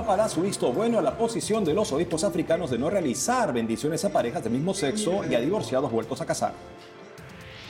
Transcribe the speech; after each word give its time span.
Papa 0.00 0.16
da 0.16 0.30
su 0.30 0.40
visto 0.40 0.72
bueno 0.72 0.98
a 0.98 1.02
la 1.02 1.14
posición 1.14 1.62
de 1.62 1.74
los 1.74 1.92
obispos 1.92 2.24
africanos 2.24 2.70
de 2.70 2.78
no 2.78 2.88
realizar 2.88 3.52
bendiciones 3.52 4.02
a 4.06 4.08
parejas 4.08 4.42
del 4.42 4.54
mismo 4.54 4.72
sexo 4.72 5.22
y 5.30 5.34
a 5.34 5.40
divorciados 5.40 5.92
vueltos 5.92 6.18
a 6.22 6.24
casar. 6.24 6.54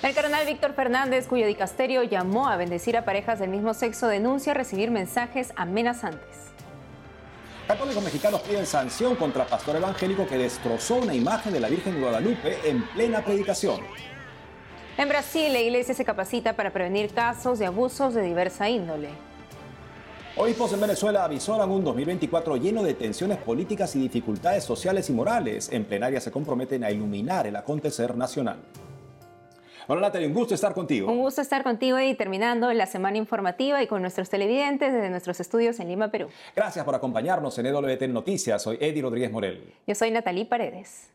El 0.00 0.14
cardenal 0.14 0.46
Víctor 0.46 0.74
Fernández, 0.74 1.26
cuyo 1.26 1.48
dicasterio 1.48 2.04
llamó 2.04 2.48
a 2.48 2.56
bendecir 2.56 2.96
a 2.96 3.04
parejas 3.04 3.40
del 3.40 3.50
mismo 3.50 3.74
sexo, 3.74 4.06
denuncia 4.06 4.54
recibir 4.54 4.92
mensajes 4.92 5.52
amenazantes. 5.56 6.52
Católicos 7.66 8.04
mexicanos 8.04 8.42
piden 8.42 8.64
sanción 8.64 9.16
contra 9.16 9.44
pastor 9.46 9.74
evangélico 9.74 10.24
que 10.28 10.38
destrozó 10.38 10.98
una 10.98 11.14
imagen 11.14 11.52
de 11.52 11.58
la 11.58 11.68
Virgen 11.68 11.94
de 11.94 12.00
Guadalupe 12.00 12.58
en 12.64 12.86
plena 12.90 13.24
predicación. 13.24 13.80
En 14.96 15.08
Brasil, 15.08 15.52
la 15.52 15.58
iglesia 15.58 15.94
se 15.94 16.04
capacita 16.04 16.52
para 16.52 16.72
prevenir 16.72 17.12
casos 17.12 17.58
de 17.58 17.66
abusos 17.66 18.14
de 18.14 18.22
diversa 18.22 18.68
índole. 18.68 19.29
Obispos 20.36 20.72
en 20.72 20.80
Venezuela 20.80 21.24
avisoran 21.24 21.70
un 21.70 21.82
2024 21.82 22.56
lleno 22.56 22.84
de 22.84 22.94
tensiones 22.94 23.38
políticas 23.38 23.96
y 23.96 23.98
dificultades 23.98 24.62
sociales 24.62 25.10
y 25.10 25.12
morales. 25.12 25.70
En 25.72 25.84
plenaria 25.84 26.20
se 26.20 26.30
comprometen 26.30 26.84
a 26.84 26.90
iluminar 26.90 27.48
el 27.48 27.56
acontecer 27.56 28.16
nacional. 28.16 28.60
Hola 29.88 30.02
Natalia, 30.02 30.28
un 30.28 30.34
gusto 30.34 30.54
estar 30.54 30.72
contigo. 30.72 31.10
Un 31.10 31.18
gusto 31.18 31.42
estar 31.42 31.64
contigo 31.64 31.98
y 31.98 32.14
terminando 32.14 32.72
la 32.72 32.86
semana 32.86 33.18
informativa 33.18 33.82
y 33.82 33.88
con 33.88 34.02
nuestros 34.02 34.30
televidentes 34.30 34.92
desde 34.92 35.10
nuestros 35.10 35.40
estudios 35.40 35.80
en 35.80 35.88
Lima, 35.88 36.12
Perú. 36.12 36.28
Gracias 36.54 36.84
por 36.84 36.94
acompañarnos 36.94 37.58
en 37.58 37.66
EWT 37.66 38.02
Noticias. 38.02 38.62
Soy 38.62 38.78
Eddie 38.80 39.02
Rodríguez 39.02 39.32
Morel. 39.32 39.74
Yo 39.88 39.96
soy 39.96 40.12
Natalie 40.12 40.46
Paredes. 40.46 41.10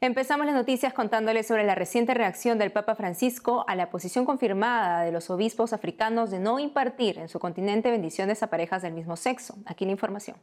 Empezamos 0.00 0.46
las 0.46 0.54
noticias 0.54 0.92
contándoles 0.92 1.48
sobre 1.48 1.64
la 1.64 1.74
reciente 1.74 2.14
reacción 2.14 2.56
del 2.56 2.70
Papa 2.70 2.94
Francisco 2.94 3.64
a 3.66 3.74
la 3.74 3.90
posición 3.90 4.24
confirmada 4.24 5.02
de 5.02 5.10
los 5.10 5.28
obispos 5.28 5.72
africanos 5.72 6.30
de 6.30 6.38
no 6.38 6.60
impartir 6.60 7.18
en 7.18 7.28
su 7.28 7.40
continente 7.40 7.90
bendiciones 7.90 8.44
a 8.44 8.46
parejas 8.46 8.82
del 8.82 8.92
mismo 8.92 9.16
sexo. 9.16 9.56
Aquí 9.66 9.84
la 9.84 9.90
información. 9.90 10.36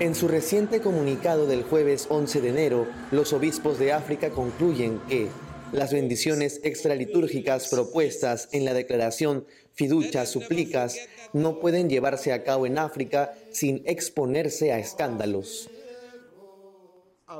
En 0.00 0.14
su 0.14 0.26
reciente 0.26 0.80
comunicado 0.80 1.46
del 1.46 1.64
jueves 1.64 2.06
11 2.08 2.40
de 2.40 2.48
enero, 2.48 2.86
los 3.10 3.34
obispos 3.34 3.78
de 3.78 3.92
África 3.92 4.30
concluyen 4.30 5.00
que 5.06 5.28
las 5.72 5.92
bendiciones 5.92 6.62
extralitúrgicas 6.64 7.68
propuestas 7.68 8.48
en 8.52 8.64
la 8.64 8.72
declaración 8.72 9.44
Fiducia 9.74 10.24
Suplicas 10.24 10.96
no 11.34 11.58
pueden 11.60 11.90
llevarse 11.90 12.32
a 12.32 12.42
cabo 12.42 12.64
en 12.64 12.78
África 12.78 13.34
sin 13.50 13.82
exponerse 13.84 14.72
a 14.72 14.78
escándalos. 14.78 15.68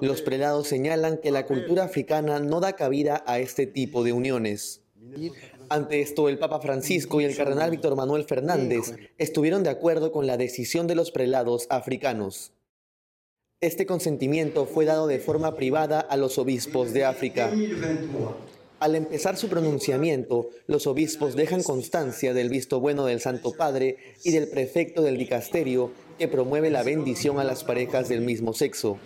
Los 0.01 0.23
prelados 0.23 0.69
señalan 0.69 1.19
que 1.19 1.31
la 1.31 1.47
cultura 1.47 1.85
africana 1.85 2.39
no 2.41 2.61
da 2.61 2.75
cabida 2.75 3.23
a 3.27 3.39
este 3.39 3.67
tipo 3.67 4.05
de 4.05 4.13
uniones. 4.13 4.83
Ante 5.69 6.01
esto, 6.01 6.29
el 6.29 6.39
Papa 6.39 6.61
Francisco 6.61 7.21
y 7.21 7.25
el 7.25 7.37
cardenal 7.37 7.71
Víctor 7.71 7.97
Manuel 7.97 8.25
Fernández 8.25 8.95
estuvieron 9.19 9.63
de 9.63 9.71
acuerdo 9.71 10.13
con 10.13 10.27
la 10.27 10.37
decisión 10.37 10.87
de 10.87 10.95
los 10.95 11.11
prelados 11.11 11.67
africanos. 11.71 12.53
Este 13.61 13.87
consentimiento 13.87 14.67
fue 14.67 14.85
dado 14.85 15.07
de 15.07 15.19
forma 15.19 15.55
privada 15.55 16.01
a 16.01 16.17
los 16.17 16.39
obispos 16.39 16.93
de 16.93 17.05
África. 17.05 17.51
Al 18.79 18.95
empezar 18.95 19.39
su 19.39 19.49
pronunciamiento, 19.49 20.51
los 20.67 20.87
obispos 20.87 21.35
dejan 21.35 21.63
constancia 21.63 22.35
del 22.35 22.51
visto 22.51 22.81
bueno 22.81 23.07
del 23.07 23.21
Santo 23.21 23.53
Padre 23.53 23.97
y 24.23 24.33
del 24.33 24.49
prefecto 24.49 25.01
del 25.01 25.17
dicasterio 25.17 25.91
que 26.19 26.29
promueve 26.29 26.69
la 26.71 26.83
bendición 26.83 27.39
a 27.39 27.45
las 27.45 27.65
parejas 27.65 28.11
del 28.11 28.21
mismo 28.21 28.53
sexo. 28.53 28.99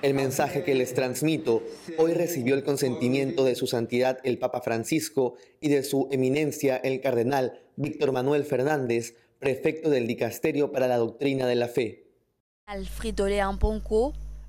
El 0.00 0.14
mensaje 0.14 0.62
que 0.62 0.76
les 0.76 0.94
transmito 0.94 1.60
hoy 1.96 2.12
recibió 2.12 2.54
el 2.54 2.62
consentimiento 2.62 3.42
de 3.42 3.56
su 3.56 3.66
santidad 3.66 4.18
el 4.22 4.38
Papa 4.38 4.60
Francisco 4.60 5.34
y 5.60 5.70
de 5.70 5.82
su 5.82 6.06
eminencia 6.12 6.76
el 6.76 7.00
cardenal 7.00 7.60
Víctor 7.74 8.12
Manuel 8.12 8.44
Fernández, 8.44 9.16
prefecto 9.40 9.90
del 9.90 10.06
Dicasterio 10.06 10.70
para 10.70 10.86
la 10.86 10.98
Doctrina 10.98 11.48
de 11.48 11.56
la 11.56 11.66
Fe. 11.66 12.04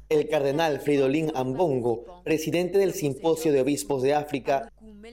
El 0.09 0.29
cardenal 0.29 0.81
Fridolin 0.81 1.31
Ambongo, 1.33 2.21
presidente 2.23 2.77
del 2.77 2.93
Simposio 2.93 3.51
de 3.51 3.61
Obispos 3.61 4.03
de 4.03 4.13
África, 4.13 4.71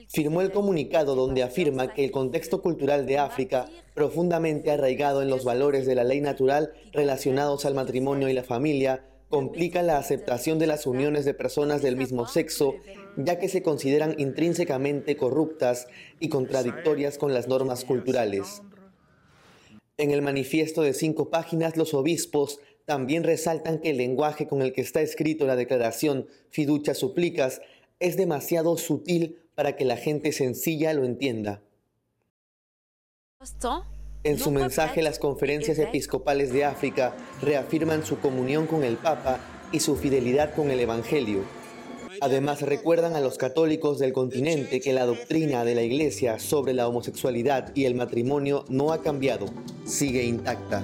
firmó 0.09 0.41
el 0.41 0.51
comunicado 0.51 1.15
donde 1.15 1.41
afirma 1.41 1.95
que 1.95 2.05
el 2.05 2.11
contexto 2.11 2.61
cultural 2.61 3.07
de 3.07 3.17
África, 3.17 3.69
profundamente 3.95 4.69
arraigado 4.69 5.23
en 5.23 5.31
los 5.31 5.43
valores 5.43 5.87
de 5.87 5.95
la 5.95 6.03
ley 6.03 6.21
natural 6.21 6.73
relacionados 6.93 7.65
al 7.65 7.73
matrimonio 7.73 8.29
y 8.29 8.33
la 8.33 8.43
familia, 8.43 9.03
complica 9.29 9.81
la 9.81 9.97
aceptación 9.97 10.59
de 10.59 10.67
las 10.67 10.85
uniones 10.87 11.25
de 11.25 11.33
personas 11.33 11.81
del 11.81 11.97
mismo 11.97 12.27
sexo, 12.27 12.75
ya 13.17 13.39
que 13.39 13.49
se 13.49 13.61
consideran 13.61 14.15
intrínsecamente 14.17 15.17
corruptas 15.17 15.87
y 16.19 16.29
contradictorias 16.29 17.17
con 17.17 17.33
las 17.33 17.47
normas 17.47 17.83
culturales. 17.83 18.61
En 19.97 20.11
el 20.11 20.21
manifiesto 20.21 20.81
de 20.81 20.93
cinco 20.93 21.29
páginas, 21.29 21.75
los 21.75 21.93
obispos 21.93 22.59
también 22.85 23.23
resaltan 23.23 23.79
que 23.79 23.89
el 23.89 23.97
lenguaje 23.97 24.47
con 24.47 24.61
el 24.61 24.71
que 24.71 24.81
está 24.81 25.01
escrito 25.01 25.45
la 25.45 25.55
declaración 25.55 26.27
Fiducia 26.49 26.93
Suplicas 26.93 27.61
es 27.99 28.15
demasiado 28.15 28.77
sutil 28.77 29.39
para 29.55 29.75
que 29.75 29.85
la 29.85 29.97
gente 29.97 30.31
sencilla 30.31 30.93
lo 30.93 31.03
entienda. 31.03 31.61
En 34.27 34.37
su 34.37 34.51
mensaje, 34.51 35.01
las 35.01 35.19
conferencias 35.19 35.79
episcopales 35.79 36.51
de 36.51 36.65
África 36.65 37.15
reafirman 37.41 38.05
su 38.05 38.19
comunión 38.19 38.67
con 38.67 38.83
el 38.83 38.97
Papa 38.97 39.39
y 39.71 39.79
su 39.79 39.95
fidelidad 39.95 40.53
con 40.53 40.69
el 40.69 40.81
Evangelio. 40.81 41.45
Además, 42.19 42.61
recuerdan 42.61 43.15
a 43.15 43.21
los 43.21 43.37
católicos 43.37 43.99
del 43.99 44.11
continente 44.11 44.81
que 44.81 44.91
la 44.91 45.05
doctrina 45.05 45.63
de 45.63 45.75
la 45.75 45.81
Iglesia 45.83 46.39
sobre 46.39 46.73
la 46.73 46.89
homosexualidad 46.89 47.71
y 47.73 47.85
el 47.85 47.95
matrimonio 47.95 48.65
no 48.67 48.91
ha 48.91 49.01
cambiado, 49.01 49.45
sigue 49.85 50.25
intacta. 50.25 50.83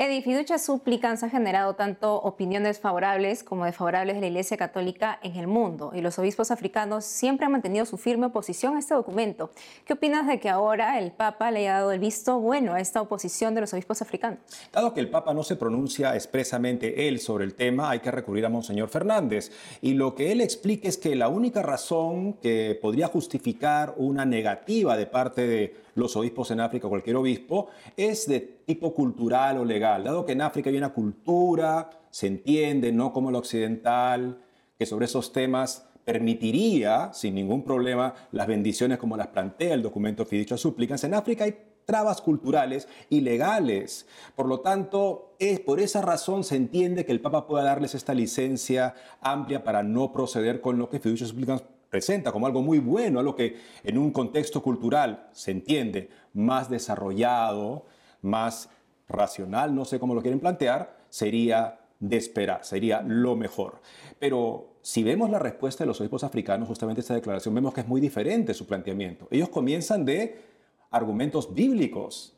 Edifiduchas 0.00 0.64
súplicas 0.64 1.24
han 1.24 1.30
generado 1.30 1.74
tanto 1.74 2.14
opiniones 2.22 2.78
favorables 2.78 3.42
como 3.42 3.64
desfavorables 3.64 4.14
de 4.14 4.20
la 4.20 4.26
Iglesia 4.28 4.56
Católica 4.56 5.18
en 5.24 5.34
el 5.34 5.48
mundo 5.48 5.90
y 5.92 6.02
los 6.02 6.20
obispos 6.20 6.52
africanos 6.52 7.04
siempre 7.04 7.46
han 7.46 7.50
mantenido 7.50 7.84
su 7.84 7.96
firme 7.96 8.26
oposición 8.26 8.76
a 8.76 8.78
este 8.78 8.94
documento. 8.94 9.50
¿Qué 9.84 9.94
opinas 9.94 10.28
de 10.28 10.38
que 10.38 10.50
ahora 10.50 11.00
el 11.00 11.10
Papa 11.10 11.50
le 11.50 11.62
haya 11.62 11.72
dado 11.72 11.90
el 11.90 11.98
visto 11.98 12.38
bueno 12.38 12.74
a 12.74 12.80
esta 12.80 13.02
oposición 13.02 13.56
de 13.56 13.62
los 13.62 13.72
obispos 13.72 14.00
africanos? 14.00 14.38
Dado 14.72 14.94
que 14.94 15.00
el 15.00 15.10
Papa 15.10 15.34
no 15.34 15.42
se 15.42 15.56
pronuncia 15.56 16.14
expresamente 16.14 17.08
él 17.08 17.18
sobre 17.18 17.44
el 17.44 17.54
tema, 17.54 17.90
hay 17.90 17.98
que 17.98 18.12
recurrir 18.12 18.46
a 18.46 18.50
Monseñor 18.50 18.90
Fernández. 18.90 19.50
Y 19.82 19.94
lo 19.94 20.14
que 20.14 20.30
él 20.30 20.40
explica 20.42 20.86
es 20.86 20.96
que 20.96 21.16
la 21.16 21.28
única 21.28 21.60
razón 21.60 22.34
que 22.34 22.78
podría 22.80 23.08
justificar 23.08 23.94
una 23.96 24.24
negativa 24.24 24.96
de 24.96 25.06
parte 25.06 25.44
de 25.48 25.88
los 25.96 26.14
obispos 26.14 26.52
en 26.52 26.60
África, 26.60 26.88
cualquier 26.88 27.16
obispo, 27.16 27.68
es 27.96 28.28
de 28.28 28.38
tipo 28.38 28.94
cultural 28.94 29.58
o 29.58 29.64
legal. 29.64 29.87
Dado 29.98 30.26
que 30.26 30.32
en 30.32 30.42
África 30.42 30.70
hay 30.70 30.76
una 30.76 30.92
cultura, 30.92 31.90
se 32.10 32.26
entiende, 32.26 32.92
no 32.92 33.12
como 33.12 33.30
la 33.30 33.38
occidental, 33.38 34.38
que 34.78 34.86
sobre 34.86 35.06
esos 35.06 35.32
temas 35.32 35.88
permitiría 36.04 37.12
sin 37.12 37.34
ningún 37.34 37.62
problema 37.62 38.14
las 38.32 38.46
bendiciones 38.46 38.98
como 38.98 39.16
las 39.16 39.28
plantea 39.28 39.74
el 39.74 39.82
documento 39.82 40.24
Fidicho 40.24 40.56
Súplicas. 40.56 41.04
En 41.04 41.14
África 41.14 41.44
hay 41.44 41.56
trabas 41.84 42.20
culturales 42.20 42.86
y 43.08 43.22
legales. 43.22 44.06
Por 44.36 44.46
lo 44.46 44.60
tanto, 44.60 45.34
es 45.38 45.60
por 45.60 45.80
esa 45.80 46.02
razón 46.02 46.44
se 46.44 46.56
entiende 46.56 47.06
que 47.06 47.12
el 47.12 47.20
Papa 47.20 47.46
pueda 47.46 47.64
darles 47.64 47.94
esta 47.94 48.14
licencia 48.14 48.94
amplia 49.20 49.64
para 49.64 49.82
no 49.82 50.12
proceder 50.12 50.60
con 50.60 50.78
lo 50.78 50.88
que 50.88 51.00
Fiducia 51.00 51.26
Súplicas 51.26 51.62
presenta 51.90 52.32
como 52.32 52.46
algo 52.46 52.62
muy 52.62 52.78
bueno, 52.78 53.20
algo 53.20 53.34
que 53.34 53.56
en 53.84 53.98
un 53.98 54.10
contexto 54.10 54.62
cultural 54.62 55.28
se 55.32 55.50
entiende 55.50 56.10
más 56.34 56.68
desarrollado, 56.68 57.86
más 58.20 58.68
racional, 59.08 59.74
no 59.74 59.84
sé 59.84 59.98
cómo 59.98 60.14
lo 60.14 60.22
quieren 60.22 60.40
plantear, 60.40 60.96
sería 61.08 61.80
de 62.00 62.16
esperar, 62.16 62.64
sería 62.64 63.02
lo 63.02 63.36
mejor. 63.36 63.80
Pero 64.18 64.76
si 64.82 65.02
vemos 65.02 65.30
la 65.30 65.38
respuesta 65.38 65.84
de 65.84 65.88
los 65.88 66.00
obispos 66.00 66.24
africanos, 66.24 66.68
justamente 66.68 67.00
esta 67.00 67.14
declaración, 67.14 67.54
vemos 67.54 67.74
que 67.74 67.80
es 67.80 67.88
muy 67.88 68.00
diferente 68.00 68.54
su 68.54 68.66
planteamiento. 68.66 69.26
Ellos 69.30 69.48
comienzan 69.48 70.04
de 70.04 70.40
argumentos 70.90 71.52
bíblicos, 71.54 72.37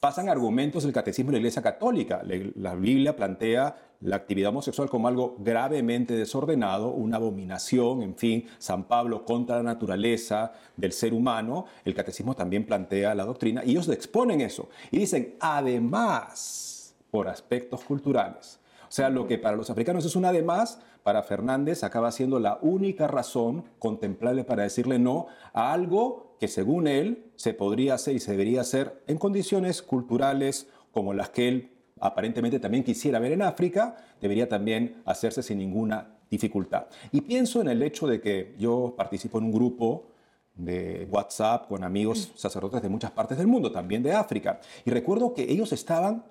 pasan 0.00 0.30
argumentos 0.30 0.82
del 0.82 0.94
catecismo 0.94 1.30
de 1.30 1.34
la 1.34 1.40
Iglesia 1.40 1.60
Católica. 1.60 2.22
La 2.56 2.74
Biblia 2.74 3.14
plantea 3.14 3.76
la 4.00 4.16
actividad 4.16 4.48
homosexual 4.48 4.88
como 4.88 5.08
algo 5.08 5.36
gravemente 5.38 6.14
desordenado, 6.16 6.88
una 6.88 7.18
abominación, 7.18 8.00
en 8.00 8.16
fin, 8.16 8.46
San 8.56 8.84
Pablo 8.84 9.26
contra 9.26 9.58
la 9.58 9.62
naturaleza 9.62 10.52
del 10.74 10.92
ser 10.92 11.12
humano. 11.12 11.66
El 11.84 11.94
catecismo 11.94 12.34
también 12.34 12.64
plantea 12.64 13.14
la 13.14 13.26
doctrina 13.26 13.62
y 13.62 13.72
ellos 13.72 13.88
exponen 13.90 14.40
eso. 14.40 14.70
Y 14.90 15.00
dicen, 15.00 15.36
además, 15.38 16.96
por 17.10 17.28
aspectos 17.28 17.84
culturales. 17.84 18.58
O 18.88 18.92
sea, 18.92 19.10
lo 19.10 19.26
que 19.26 19.36
para 19.36 19.56
los 19.56 19.68
africanos 19.68 20.06
es 20.06 20.16
un 20.16 20.24
además, 20.24 20.80
para 21.02 21.22
Fernández 21.22 21.84
acaba 21.84 22.10
siendo 22.10 22.40
la 22.40 22.58
única 22.62 23.06
razón 23.06 23.64
contemplable 23.78 24.44
para 24.44 24.62
decirle 24.62 24.98
no 24.98 25.26
a 25.52 25.72
algo 25.74 26.29
que 26.40 26.48
según 26.48 26.86
él 26.86 27.30
se 27.36 27.52
podría 27.52 27.94
hacer 27.94 28.16
y 28.16 28.18
se 28.18 28.30
debería 28.30 28.62
hacer 28.62 29.02
en 29.06 29.18
condiciones 29.18 29.82
culturales 29.82 30.68
como 30.90 31.12
las 31.12 31.28
que 31.28 31.48
él 31.48 31.70
aparentemente 32.00 32.58
también 32.58 32.82
quisiera 32.82 33.18
ver 33.18 33.32
en 33.32 33.42
África, 33.42 33.94
debería 34.22 34.48
también 34.48 35.02
hacerse 35.04 35.42
sin 35.42 35.58
ninguna 35.58 36.16
dificultad. 36.30 36.86
Y 37.12 37.20
pienso 37.20 37.60
en 37.60 37.68
el 37.68 37.82
hecho 37.82 38.06
de 38.06 38.22
que 38.22 38.54
yo 38.58 38.94
participo 38.96 39.36
en 39.36 39.44
un 39.44 39.52
grupo 39.52 40.06
de 40.54 41.06
WhatsApp 41.10 41.68
con 41.68 41.84
amigos 41.84 42.32
sacerdotes 42.36 42.80
de 42.80 42.88
muchas 42.88 43.10
partes 43.10 43.36
del 43.36 43.46
mundo, 43.46 43.70
también 43.70 44.02
de 44.02 44.14
África. 44.14 44.60
Y 44.86 44.90
recuerdo 44.90 45.34
que 45.34 45.42
ellos 45.42 45.72
estaban 45.72 46.24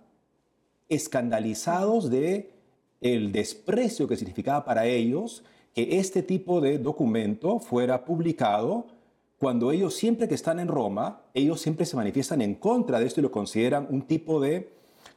escandalizados 0.87 2.09
de 2.09 2.51
el 2.99 3.31
desprecio 3.31 4.07
que 4.07 4.17
significaba 4.17 4.65
para 4.65 4.87
ellos 4.87 5.43
que 5.75 5.99
este 5.99 6.23
tipo 6.23 6.61
de 6.61 6.79
documento 6.79 7.59
fuera 7.59 8.05
publicado 8.05 8.98
cuando 9.39 9.71
ellos 9.71 9.95
siempre 9.95 10.27
que 10.27 10.35
están 10.35 10.59
en 10.59 10.67
Roma, 10.67 11.21
ellos 11.33 11.61
siempre 11.61 11.85
se 11.85 11.95
manifiestan 11.95 12.41
en 12.41 12.55
contra 12.55 12.99
de 12.99 13.05
esto 13.05 13.21
y 13.21 13.23
lo 13.23 13.31
consideran 13.31 13.87
un 13.89 14.01
tipo 14.01 14.41
de 14.41 14.69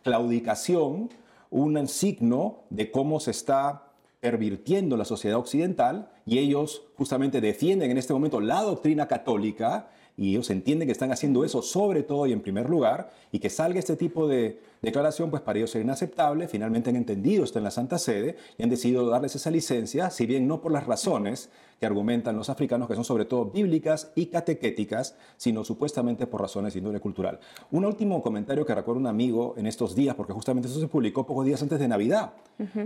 claudicación, 0.05 1.11
un 1.51 1.89
signo 1.89 2.61
de 2.71 2.93
cómo 2.93 3.19
se 3.19 3.33
está 3.33 3.89
pervirtiendo 4.21 4.97
la 4.97 5.05
sociedad 5.05 5.39
occidental 5.39 6.09
y 6.25 6.39
ellos 6.39 6.83
justamente 6.97 7.41
defienden 7.41 7.91
en 7.91 7.99
este 7.99 8.13
momento 8.13 8.41
la 8.41 8.63
doctrina 8.63 9.09
católica 9.09 9.91
y 10.17 10.31
ellos 10.31 10.51
entienden 10.51 10.87
que 10.87 10.93
están 10.93 11.11
haciendo 11.11 11.45
eso 11.45 11.61
sobre 11.61 12.05
todo 12.05 12.29
y 12.29 12.33
en 12.33 12.43
primer 12.43 12.71
lugar 12.71 13.11
y 13.33 13.41
que 13.41 13.51
salga 13.51 13.81
este 13.81 13.97
tipo 13.97 14.29
de 14.29 14.61
declaración 14.89 15.31
pues 15.31 15.43
para 15.43 15.59
ellos 15.59 15.75
es 15.75 15.83
inaceptable, 15.83 16.49
finalmente 16.49 16.91
han 16.91 16.97
entendido 16.97 17.45
esto 17.45 17.59
en 17.59 17.65
la 17.65 17.71
Santa 17.71 17.99
Sede 17.99 18.37
y 18.59 18.63
han 18.63 18.71
decidido 18.71 19.09
darles 19.09 19.35
esa 19.37 19.51
licencia, 19.51 20.11
si 20.11 20.27
bien 20.27 20.47
no 20.47 20.61
por 20.61 20.73
las 20.73 20.87
razones 20.87 21.51
que 21.83 21.87
argumentan 21.87 22.37
los 22.37 22.49
africanos, 22.49 22.87
que 22.87 22.95
son 22.95 23.05
sobre 23.05 23.25
todo 23.25 23.47
bíblicas 23.47 24.13
y 24.15 24.27
catequéticas, 24.27 25.17
sino 25.37 25.65
supuestamente 25.65 26.29
por 26.29 26.41
razones 26.41 26.75
de 26.75 26.79
índole 26.79 27.01
cultural. 27.01 27.41
Un 27.73 27.85
último 27.85 28.23
comentario 28.23 28.65
que 28.65 28.73
recuerda 28.73 29.01
un 29.01 29.09
amigo 29.09 29.55
en 29.57 29.67
estos 29.67 29.97
días, 29.97 30.15
porque 30.15 30.33
justamente 30.33 30.69
eso 30.69 30.79
se 30.79 30.87
publicó 30.87 31.27
pocos 31.27 31.45
días 31.45 31.61
antes 31.61 31.81
de 31.81 31.89
Navidad. 31.89 32.35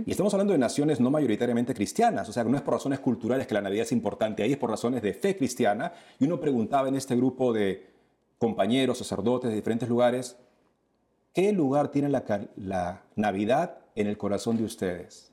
Y 0.03 0.09
estamos 0.09 0.33
hablando 0.33 0.53
de 0.53 0.57
naciones 0.57 0.99
no 0.99 1.11
mayoritariamente 1.11 1.75
cristianas, 1.75 2.27
o 2.27 2.31
sea, 2.31 2.43
que 2.43 2.49
no 2.49 2.57
es 2.57 2.63
por 2.63 2.73
razones 2.73 2.99
culturales 2.99 3.45
que 3.45 3.53
la 3.53 3.61
Navidad 3.61 3.83
es 3.83 3.91
importante, 3.91 4.41
ahí 4.41 4.53
es 4.53 4.57
por 4.57 4.71
razones 4.71 5.03
de 5.03 5.13
fe 5.13 5.37
cristiana. 5.37 5.93
Y 6.19 6.25
uno 6.25 6.39
preguntaba 6.39 6.87
en 6.87 6.95
este 6.95 7.15
grupo 7.15 7.53
de 7.53 7.85
compañeros, 8.39 8.97
sacerdotes 8.97 9.51
de 9.51 9.55
diferentes 9.55 9.87
lugares, 9.87 10.37
¿qué 11.37 11.53
lugar 11.53 11.89
tiene 11.89 12.09
la, 12.09 12.23
la 12.55 13.03
Navidad 13.15 13.77
en 13.93 14.07
el 14.07 14.17
corazón 14.17 14.57
de 14.57 14.63
ustedes? 14.63 15.31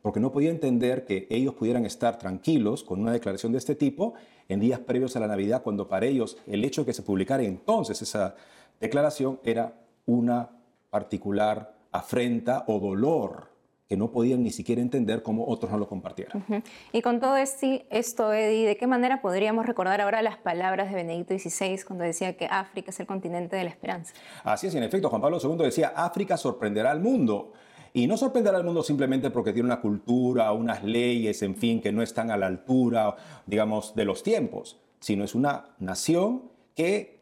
porque 0.00 0.20
no 0.20 0.32
podía 0.32 0.48
entender 0.50 1.04
que 1.04 1.26
ellos 1.28 1.52
pudieran 1.52 1.84
estar 1.84 2.18
tranquilos 2.18 2.82
con 2.82 2.98
una 2.98 3.12
declaración 3.12 3.52
de 3.52 3.58
este 3.58 3.74
tipo 3.74 4.14
en 4.48 4.60
días 4.60 4.80
previos 4.80 5.16
a 5.16 5.20
la 5.20 5.26
Navidad, 5.26 5.62
cuando 5.62 5.86
para 5.86 6.06
ellos 6.06 6.38
el 6.46 6.64
hecho 6.64 6.80
de 6.82 6.86
que 6.86 6.92
se 6.94 7.02
publicara 7.02 7.42
entonces 7.42 8.00
esa 8.00 8.36
declaración 8.80 9.38
era 9.44 9.74
una 10.06 10.50
particular 10.88 11.74
afrenta 11.92 12.64
o 12.68 12.78
dolor 12.78 13.50
que 13.88 13.96
no 13.96 14.10
podían 14.10 14.42
ni 14.42 14.50
siquiera 14.50 14.82
entender 14.82 15.22
cómo 15.22 15.46
otros 15.46 15.70
no 15.70 15.78
lo 15.78 15.88
compartieran. 15.88 16.44
Y 16.92 17.02
con 17.02 17.20
todo 17.20 17.36
esto, 17.36 18.32
Eddie, 18.32 18.66
¿de 18.66 18.76
qué 18.76 18.86
manera 18.86 19.20
podríamos 19.20 19.64
recordar 19.64 20.00
ahora 20.00 20.22
las 20.22 20.36
palabras 20.36 20.88
de 20.90 20.96
Benedicto 20.96 21.38
XVI 21.38 21.80
cuando 21.86 22.04
decía 22.04 22.36
que 22.36 22.46
África 22.46 22.90
es 22.90 22.98
el 22.98 23.06
continente 23.06 23.54
de 23.54 23.64
la 23.64 23.70
esperanza? 23.70 24.12
Así 24.42 24.66
es, 24.66 24.74
y 24.74 24.78
en 24.78 24.84
efecto, 24.84 25.08
Juan 25.08 25.22
Pablo 25.22 25.38
II 25.42 25.56
decía, 25.58 25.92
África 25.94 26.36
sorprenderá 26.36 26.90
al 26.90 27.00
mundo. 27.00 27.52
Y 27.92 28.06
no 28.06 28.16
sorprenderá 28.16 28.58
al 28.58 28.64
mundo 28.64 28.82
simplemente 28.82 29.30
porque 29.30 29.52
tiene 29.52 29.68
una 29.68 29.80
cultura, 29.80 30.52
unas 30.52 30.84
leyes, 30.84 31.40
en 31.42 31.54
fin, 31.54 31.80
que 31.80 31.92
no 31.92 32.02
están 32.02 32.30
a 32.30 32.36
la 32.36 32.46
altura, 32.46 33.14
digamos, 33.46 33.94
de 33.94 34.04
los 34.04 34.22
tiempos, 34.22 34.80
sino 35.00 35.24
es 35.24 35.34
una 35.34 35.76
nación 35.78 36.50
que 36.74 37.15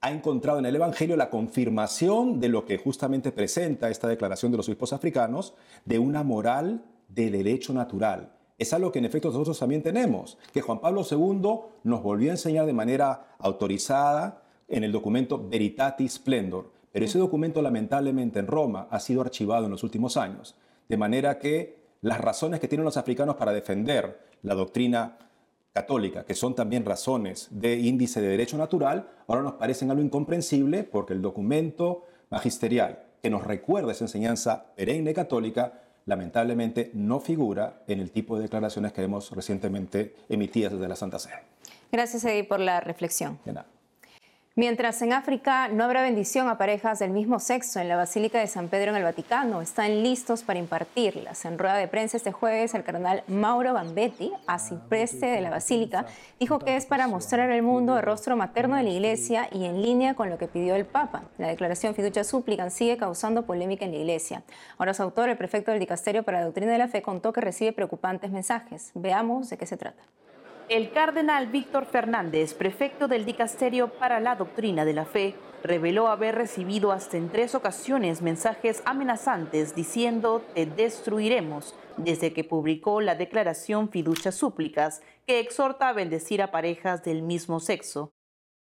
ha 0.00 0.10
encontrado 0.10 0.58
en 0.58 0.66
el 0.66 0.76
Evangelio 0.76 1.16
la 1.16 1.30
confirmación 1.30 2.40
de 2.40 2.48
lo 2.48 2.64
que 2.64 2.78
justamente 2.78 3.32
presenta 3.32 3.90
esta 3.90 4.08
declaración 4.08 4.50
de 4.50 4.56
los 4.56 4.68
obispos 4.68 4.92
africanos, 4.92 5.54
de 5.84 5.98
una 5.98 6.22
moral 6.22 6.84
de 7.08 7.30
derecho 7.30 7.72
natural. 7.72 8.32
Es 8.58 8.72
algo 8.72 8.92
que 8.92 8.98
en 8.98 9.04
efecto 9.04 9.28
nosotros 9.28 9.58
también 9.58 9.82
tenemos, 9.82 10.38
que 10.52 10.60
Juan 10.60 10.80
Pablo 10.80 11.06
II 11.10 11.60
nos 11.84 12.02
volvió 12.02 12.30
a 12.30 12.34
enseñar 12.34 12.66
de 12.66 12.72
manera 12.72 13.34
autorizada 13.38 14.42
en 14.68 14.84
el 14.84 14.92
documento 14.92 15.48
Veritatis 15.48 16.12
Splendor 16.12 16.80
pero 16.92 17.04
ese 17.04 17.18
documento 17.18 17.62
lamentablemente 17.62 18.38
en 18.38 18.46
Roma 18.46 18.88
ha 18.90 19.00
sido 19.00 19.20
archivado 19.20 19.64
en 19.64 19.70
los 19.70 19.84
últimos 19.84 20.16
años, 20.16 20.56
de 20.88 20.96
manera 20.96 21.38
que 21.38 21.80
las 22.00 22.20
razones 22.20 22.60
que 22.60 22.68
tienen 22.68 22.84
los 22.84 22.96
africanos 22.96 23.36
para 23.36 23.52
defender 23.52 24.26
la 24.42 24.54
doctrina 24.54 25.18
católica, 25.72 26.24
que 26.24 26.34
son 26.34 26.54
también 26.54 26.84
razones 26.84 27.48
de 27.50 27.76
índice 27.76 28.20
de 28.20 28.28
derecho 28.28 28.58
natural, 28.58 29.08
ahora 29.26 29.42
nos 29.42 29.54
parecen 29.54 29.90
algo 29.90 30.02
incomprensible 30.02 30.84
porque 30.84 31.12
el 31.12 31.22
documento 31.22 32.04
magisterial 32.30 33.04
que 33.22 33.30
nos 33.30 33.44
recuerda 33.44 33.92
esa 33.92 34.04
enseñanza 34.04 34.66
perenne 34.74 35.14
católica, 35.14 35.82
lamentablemente 36.06 36.90
no 36.94 37.20
figura 37.20 37.82
en 37.86 38.00
el 38.00 38.10
tipo 38.10 38.36
de 38.36 38.42
declaraciones 38.42 38.92
que 38.92 39.02
hemos 39.02 39.30
recientemente 39.30 40.16
emitidas 40.28 40.72
desde 40.72 40.88
la 40.88 40.96
Santa 40.96 41.18
Sede. 41.18 41.42
Gracias, 41.92 42.24
Eddie, 42.24 42.44
por 42.44 42.60
la 42.60 42.80
reflexión. 42.80 43.38
Mientras 44.60 45.00
en 45.00 45.14
África 45.14 45.68
no 45.68 45.84
habrá 45.84 46.02
bendición 46.02 46.50
a 46.50 46.58
parejas 46.58 46.98
del 46.98 47.12
mismo 47.12 47.38
sexo 47.38 47.80
en 47.80 47.88
la 47.88 47.96
Basílica 47.96 48.40
de 48.40 48.46
San 48.46 48.68
Pedro 48.68 48.90
en 48.90 48.98
el 48.98 49.04
Vaticano, 49.04 49.62
están 49.62 50.02
listos 50.02 50.42
para 50.42 50.58
impartirlas. 50.58 51.46
En 51.46 51.58
rueda 51.58 51.76
de 51.76 51.88
prensa 51.88 52.18
este 52.18 52.30
jueves, 52.30 52.74
el 52.74 52.84
cardenal 52.84 53.24
Mauro 53.26 53.72
Gambetti, 53.72 54.30
asipreste 54.46 55.24
de 55.24 55.40
la 55.40 55.48
Basílica, 55.48 56.04
dijo 56.38 56.58
que 56.58 56.76
es 56.76 56.84
para 56.84 57.08
mostrar 57.08 57.50
al 57.50 57.62
mundo 57.62 57.96
el 57.96 58.02
rostro 58.02 58.36
materno 58.36 58.76
de 58.76 58.82
la 58.82 58.90
Iglesia 58.90 59.48
y 59.50 59.64
en 59.64 59.80
línea 59.80 60.12
con 60.12 60.28
lo 60.28 60.36
que 60.36 60.46
pidió 60.46 60.74
el 60.74 60.84
Papa. 60.84 61.22
La 61.38 61.48
declaración 61.48 61.94
fiducia 61.94 62.22
súplica 62.22 62.68
sigue 62.68 62.98
causando 62.98 63.46
polémica 63.46 63.86
en 63.86 63.92
la 63.92 63.96
Iglesia. 63.96 64.42
Ahora 64.76 64.92
su 64.92 65.02
autor, 65.02 65.30
el 65.30 65.38
prefecto 65.38 65.70
del 65.70 65.80
Dicasterio 65.80 66.22
para 66.22 66.40
la 66.40 66.44
Doctrina 66.44 66.70
de 66.70 66.76
la 66.76 66.88
Fe, 66.88 67.00
contó 67.00 67.32
que 67.32 67.40
recibe 67.40 67.72
preocupantes 67.72 68.30
mensajes. 68.30 68.90
Veamos 68.92 69.48
de 69.48 69.56
qué 69.56 69.64
se 69.64 69.78
trata. 69.78 70.02
El 70.70 70.92
cardenal 70.92 71.48
Víctor 71.48 71.84
Fernández, 71.84 72.54
prefecto 72.54 73.08
del 73.08 73.24
Dicasterio 73.24 73.88
para 73.88 74.20
la 74.20 74.36
Doctrina 74.36 74.84
de 74.84 74.92
la 74.92 75.04
Fe, 75.04 75.34
reveló 75.64 76.06
haber 76.06 76.36
recibido 76.36 76.92
hasta 76.92 77.16
en 77.16 77.28
tres 77.28 77.56
ocasiones 77.56 78.22
mensajes 78.22 78.80
amenazantes 78.84 79.74
diciendo 79.74 80.44
te 80.54 80.66
destruiremos 80.66 81.74
desde 81.96 82.32
que 82.32 82.44
publicó 82.44 83.00
la 83.00 83.16
declaración 83.16 83.88
Fiducia 83.88 84.30
Súplicas 84.30 85.02
que 85.26 85.40
exhorta 85.40 85.88
a 85.88 85.92
bendecir 85.92 86.40
a 86.40 86.52
parejas 86.52 87.02
del 87.02 87.22
mismo 87.22 87.58
sexo. 87.58 88.12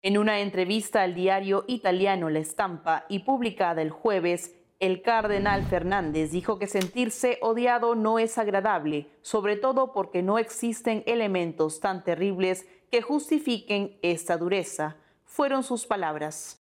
En 0.03 0.19
una 0.19 0.41
entrevista 0.41 1.03
al 1.03 1.15
diario 1.15 1.65
italiano 1.69 2.29
La 2.29 2.41
Estampa 2.41 3.07
y 3.09 3.21
publicada 3.21 3.83
el 3.83 3.91
jueves, 3.91 4.57
el 4.85 5.01
cardenal 5.01 5.65
Fernández 5.65 6.31
dijo 6.31 6.59
que 6.59 6.67
sentirse 6.67 7.39
odiado 7.41 7.95
no 7.95 8.19
es 8.19 8.37
agradable, 8.37 9.09
sobre 9.23 9.57
todo 9.57 9.93
porque 9.95 10.23
no 10.23 10.39
existen 10.39 11.03
elementos 11.07 11.81
tan 11.81 12.05
terribles 12.05 12.67
que 12.91 13.01
justifiquen 13.01 13.99
esta 14.03 14.37
dureza. 14.37 14.99
Fueron 15.25 15.63
sus 15.63 15.87
palabras. 15.87 16.63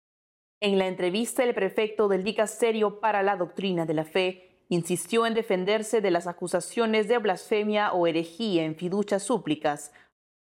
En 0.60 0.78
la 0.78 0.86
entrevista, 0.86 1.44
el 1.44 1.54
prefecto 1.54 2.08
del 2.08 2.22
Dicasterio 2.22 3.00
para 3.00 3.22
la 3.22 3.36
Doctrina 3.36 3.86
de 3.86 3.94
la 3.94 4.04
Fe 4.04 4.64
insistió 4.68 5.24
en 5.24 5.32
defenderse 5.32 6.02
de 6.02 6.10
las 6.10 6.26
acusaciones 6.26 7.08
de 7.08 7.16
blasfemia 7.16 7.94
o 7.94 8.06
herejía 8.06 8.64
en 8.64 8.76
fiduchas 8.76 9.22
súplicas, 9.22 9.92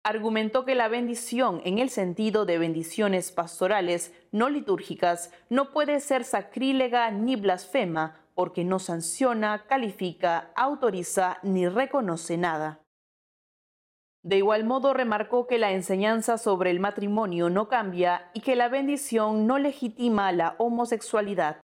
argumentó 0.08 0.64
que 0.64 0.74
la 0.74 0.88
bendición 0.88 1.62
en 1.66 1.80
el 1.80 1.90
sentido 1.90 2.46
de 2.46 2.58
bendiciones 2.58 3.34
pastorales 3.34 4.14
no 4.32 4.48
litúrgicas 4.48 5.34
no 5.50 5.74
puede 5.74 6.00
ser 6.00 6.24
sacrílega 6.24 7.12
ni 7.12 7.36
blasfema 7.36 8.16
porque 8.34 8.64
no 8.64 8.80
sanciona, 8.80 9.66
califica, 9.68 10.54
autoriza 10.56 11.40
ni 11.44 11.68
reconoce 11.68 12.38
nada. 12.38 12.80
De 14.24 14.38
igual 14.38 14.64
modo 14.64 14.94
remarcó 14.94 15.46
que 15.46 15.58
la 15.58 15.74
enseñanza 15.74 16.38
sobre 16.38 16.72
el 16.72 16.80
matrimonio 16.80 17.50
no 17.50 17.68
cambia 17.68 18.32
y 18.34 18.40
que 18.40 18.56
la 18.56 18.70
bendición 18.70 19.46
no 19.46 19.58
legitima 19.58 20.32
la 20.32 20.56
homosexualidad. 20.58 21.60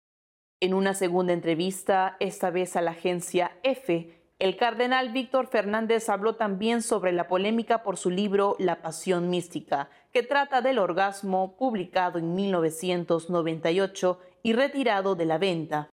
En 0.61 0.75
una 0.75 0.95
segunda 0.95 1.33
entrevista, 1.33 2.17
esta 2.21 2.51
vez 2.51 2.77
a 2.77 2.83
la 2.83 2.93
agencia 2.93 3.59
EFE, 3.65 4.18
el 4.39 4.57
cardenal 4.57 5.11
Víctor 5.11 5.49
Fernández 5.49 6.09
habló 6.09 6.37
también 6.37 6.81
sobre 6.83 7.11
la 7.11 7.27
polémica 7.27 7.83
por 7.83 7.97
su 7.97 8.09
libro 8.09 8.55
La 8.61 8.83
Pasión 8.83 9.31
Mística, 9.31 9.91
que 10.13 10.23
trata 10.23 10.63
del 10.63 10.79
orgasmo, 10.79 11.57
publicado 11.57 12.21
en 12.21 12.37
1998 12.37 14.21
y 14.45 14.53
retirado 14.53 15.17
de 15.17 15.25
la 15.25 15.39
venta. 15.39 15.91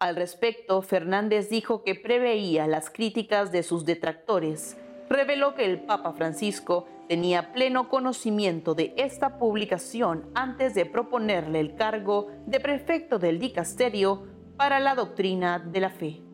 Al 0.00 0.16
respecto, 0.16 0.80
Fernández 0.80 1.50
dijo 1.50 1.84
que 1.84 1.94
preveía 1.94 2.66
las 2.66 2.88
críticas 2.88 3.52
de 3.52 3.62
sus 3.62 3.84
detractores. 3.84 4.78
Reveló 5.10 5.54
que 5.54 5.66
el 5.66 5.82
Papa 5.82 6.14
Francisco 6.14 6.88
tenía 7.08 7.52
pleno 7.52 7.90
conocimiento 7.90 8.74
de 8.74 8.94
esta 8.96 9.38
publicación 9.38 10.30
antes 10.34 10.74
de 10.74 10.86
proponerle 10.86 11.60
el 11.60 11.74
cargo 11.74 12.28
de 12.46 12.58
prefecto 12.58 13.18
del 13.18 13.38
dicasterio 13.38 14.26
para 14.56 14.80
la 14.80 14.94
doctrina 14.94 15.58
de 15.58 15.80
la 15.80 15.90
fe. 15.90 16.31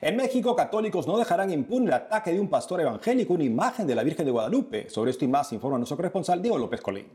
En 0.00 0.16
México, 0.16 0.54
católicos 0.54 1.06
no 1.06 1.18
dejarán 1.18 1.50
impune 1.50 1.86
el 1.86 1.94
ataque 1.94 2.32
de 2.32 2.40
un 2.40 2.48
pastor 2.48 2.80
evangélico, 2.80 3.34
una 3.34 3.44
imagen 3.44 3.86
de 3.86 3.94
la 3.94 4.02
Virgen 4.02 4.26
de 4.26 4.32
Guadalupe. 4.32 4.90
Sobre 4.90 5.10
esto 5.10 5.24
y 5.24 5.28
más 5.28 5.52
informa 5.52 5.78
nuestro 5.78 5.96
corresponsal 5.96 6.42
Diego 6.42 6.58
López 6.58 6.80
Colín. 6.80 7.06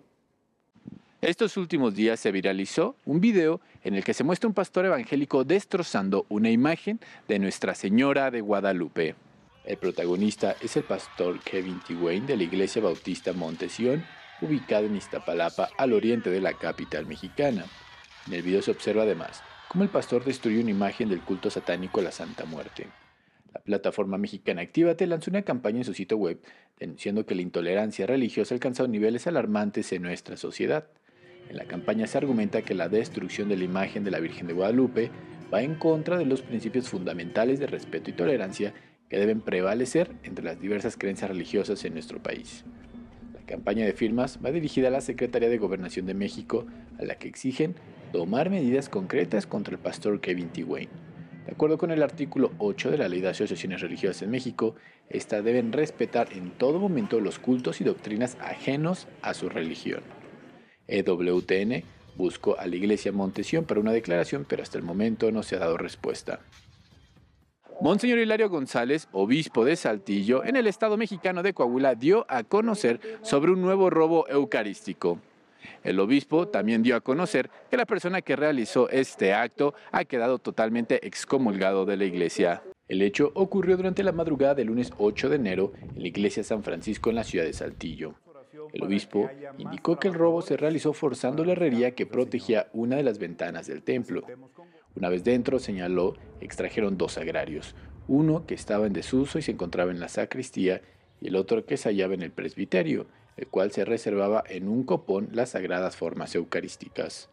Estos 1.22 1.58
últimos 1.58 1.94
días 1.94 2.20
se 2.20 2.32
viralizó 2.32 2.96
un 3.06 3.20
video 3.20 3.60
en 3.84 3.96
el 3.96 4.04
que 4.04 4.14
se 4.14 4.24
muestra 4.24 4.48
un 4.48 4.54
pastor 4.54 4.86
evangélico 4.86 5.44
destrozando 5.44 6.26
una 6.30 6.50
imagen 6.50 7.00
de 7.28 7.40
Nuestra 7.40 7.76
Señora 7.76 8.32
de 8.32 8.42
Guadalupe. 8.42 9.16
El 9.66 9.78
protagonista 9.78 10.56
es 10.62 10.78
el 10.78 10.84
pastor 10.84 11.40
Kevin 11.42 11.82
T. 11.86 11.94
De 11.94 12.38
la 12.38 12.44
Iglesia 12.44 12.82
Bautista 12.82 13.34
Montesión, 13.34 14.06
ubicada 14.42 14.86
en 14.86 14.96
Iztapalapa, 14.96 15.70
al 15.78 15.94
oriente 15.94 16.30
de 16.30 16.40
la 16.40 16.54
capital 16.54 17.06
mexicana. 17.06 17.66
En 18.26 18.34
el 18.34 18.42
video 18.42 18.62
se 18.62 18.72
observa 18.72 19.04
además 19.04 19.44
cómo 19.70 19.84
el 19.84 19.90
pastor 19.90 20.26
destruyó 20.26 20.62
una 20.62 20.72
imagen 20.72 21.10
del 21.10 21.22
culto 21.22 21.50
satánico 21.52 22.00
a 22.00 22.04
la 22.04 22.12
Santa 22.12 22.44
Muerte. 22.44 22.88
La 23.54 23.62
plataforma 23.62 24.18
mexicana 24.18 24.62
Actívate 24.62 25.06
lanzó 25.06 25.30
una 25.30 25.44
campaña 25.44 25.78
en 25.78 25.84
su 25.86 25.94
sitio 25.94 26.18
web 26.18 26.40
denunciando 26.80 27.26
que 27.26 27.36
la 27.36 27.44
intolerancia 27.44 28.08
religiosa 28.08 28.54
ha 28.54 28.58
alcanzado 28.58 28.90
niveles 28.90 29.28
alarmantes 29.28 29.92
en 29.94 30.02
nuestra 30.02 30.38
sociedad. 30.38 30.88
En 31.50 31.58
la 31.58 31.66
campaña 31.66 32.08
se 32.08 32.18
argumenta 32.18 32.64
que 32.64 32.74
la 32.74 32.90
destrucción 32.90 33.48
de 33.48 33.58
la 33.58 33.64
imagen 33.64 34.04
de 34.04 34.12
la 34.12 34.20
Virgen 34.20 34.48
de 34.48 34.54
Guadalupe 34.54 35.12
va 35.54 35.62
en 35.62 35.76
contra 35.76 36.18
de 36.18 36.26
los 36.26 36.42
principios 36.42 36.90
fundamentales 36.90 37.60
de 37.60 37.68
respeto 37.68 38.10
y 38.10 38.14
tolerancia 38.14 38.74
que 39.08 39.20
deben 39.20 39.42
prevalecer 39.42 40.16
entre 40.24 40.46
las 40.46 40.60
diversas 40.60 40.98
creencias 40.98 41.30
religiosas 41.30 41.84
en 41.86 41.94
nuestro 41.94 42.22
país. 42.22 42.64
Campaña 43.50 43.84
de 43.84 43.94
firmas 43.94 44.38
va 44.46 44.52
dirigida 44.52 44.90
a 44.90 44.92
la 44.92 45.02
Secretaría 45.02 45.50
de 45.50 45.58
Gobernación 45.58 46.06
de 46.06 46.14
México, 46.14 46.68
a 47.00 47.04
la 47.04 47.16
que 47.16 47.28
exigen 47.28 47.74
tomar 48.14 48.52
medidas 48.52 48.90
concretas 48.90 49.48
contra 49.48 49.74
el 49.74 49.80
pastor 49.80 50.22
Kevin 50.22 50.50
T. 50.50 50.64
Wayne. 50.64 50.92
De 51.48 51.54
acuerdo 51.54 51.80
con 51.80 51.90
el 51.90 52.04
artículo 52.04 52.52
8 52.60 52.92
de 52.92 53.00
la 53.00 53.08
Ley 53.08 53.22
de 53.22 53.30
Asociaciones 53.30 53.82
Religiosas 53.82 54.22
en 54.22 54.30
México, 54.30 54.76
éstas 55.10 55.44
deben 55.44 55.72
respetar 55.72 56.32
en 56.32 56.52
todo 56.52 56.78
momento 56.80 57.20
los 57.20 57.40
cultos 57.40 57.82
y 57.82 57.86
doctrinas 57.86 58.38
ajenos 58.40 59.08
a 59.24 59.34
su 59.34 59.50
religión. 59.50 60.04
EWTN 60.88 61.84
buscó 62.18 62.56
a 62.60 62.68
la 62.68 62.76
Iglesia 62.76 63.12
Montesión 63.12 63.66
para 63.66 63.80
una 63.80 63.94
declaración, 63.94 64.46
pero 64.48 64.62
hasta 64.62 64.78
el 64.78 64.84
momento 64.84 65.32
no 65.32 65.42
se 65.42 65.56
ha 65.56 65.60
dado 65.60 65.76
respuesta. 65.76 66.42
Monseñor 67.82 68.20
Hilario 68.20 68.50
González, 68.50 69.08
obispo 69.14 69.64
de 69.64 69.78
Saltillo, 69.78 70.44
en 70.44 70.58
el 70.58 70.68
estado 70.68 70.98
mexicano 70.98 71.44
de 71.44 71.54
Coahuila, 71.54 71.96
dio 71.96 72.26
a 72.28 72.44
conocer 72.44 73.00
sobre 73.22 73.52
un 73.52 73.62
nuevo 73.62 73.90
robo 73.90 74.28
eucarístico. 74.28 75.20
El 75.84 76.00
obispo 76.02 76.50
también 76.50 76.84
dio 76.84 76.98
a 76.98 77.02
conocer 77.02 77.50
que 77.70 77.78
la 77.78 77.86
persona 77.86 78.22
que 78.22 78.36
realizó 78.36 78.90
este 78.90 79.34
acto 79.34 79.74
ha 79.92 80.04
quedado 80.04 80.40
totalmente 80.40 81.08
excomulgado 81.08 81.86
de 81.86 81.96
la 81.96 82.04
iglesia. 82.04 82.64
El 82.90 83.02
hecho 83.02 83.32
ocurrió 83.34 83.78
durante 83.78 84.04
la 84.04 84.12
madrugada 84.12 84.56
del 84.56 84.68
lunes 84.68 84.92
8 84.98 85.30
de 85.30 85.36
enero 85.38 85.72
en 85.96 86.02
la 86.02 86.08
iglesia 86.08 86.44
San 86.44 86.64
Francisco 86.64 87.10
en 87.10 87.16
la 87.16 87.24
ciudad 87.24 87.46
de 87.46 87.54
Saltillo. 87.54 88.16
El 88.74 88.84
obispo 88.84 89.30
indicó 89.58 90.00
que 90.00 90.10
el 90.10 90.14
robo 90.14 90.42
se 90.42 90.58
realizó 90.58 90.92
forzando 90.94 91.46
la 91.46 91.54
herrería 91.54 91.92
que 91.92 92.06
protegía 92.06 92.68
una 92.74 92.98
de 92.98 93.04
las 93.04 93.20
ventanas 93.20 93.68
del 93.68 93.84
templo. 93.84 94.24
Una 95.00 95.10
vez 95.10 95.24
dentro, 95.24 95.58
señaló, 95.58 96.16
extrajeron 96.42 96.98
dos 96.98 97.18
agrarios, 97.18 97.74
uno 98.08 98.46
que 98.46 98.54
estaba 98.54 98.86
en 98.86 98.94
desuso 98.94 99.40
y 99.40 99.42
se 99.42 99.52
encontraba 99.52 99.92
en 99.92 100.00
la 100.00 100.10
sacristía 100.10 100.82
y 101.20 101.30
el 101.30 101.36
otro 101.36 101.66
que 101.66 101.78
se 101.78 101.90
hallaba 101.90 102.14
en 102.14 102.22
el 102.22 102.32
presbiterio 102.32 103.08
el 103.40 103.48
cual 103.48 103.72
se 103.72 103.86
reservaba 103.86 104.44
en 104.50 104.68
un 104.68 104.84
copón 104.84 105.30
las 105.32 105.52
sagradas 105.52 105.96
formas 105.96 106.36
eucarísticas. 106.36 107.30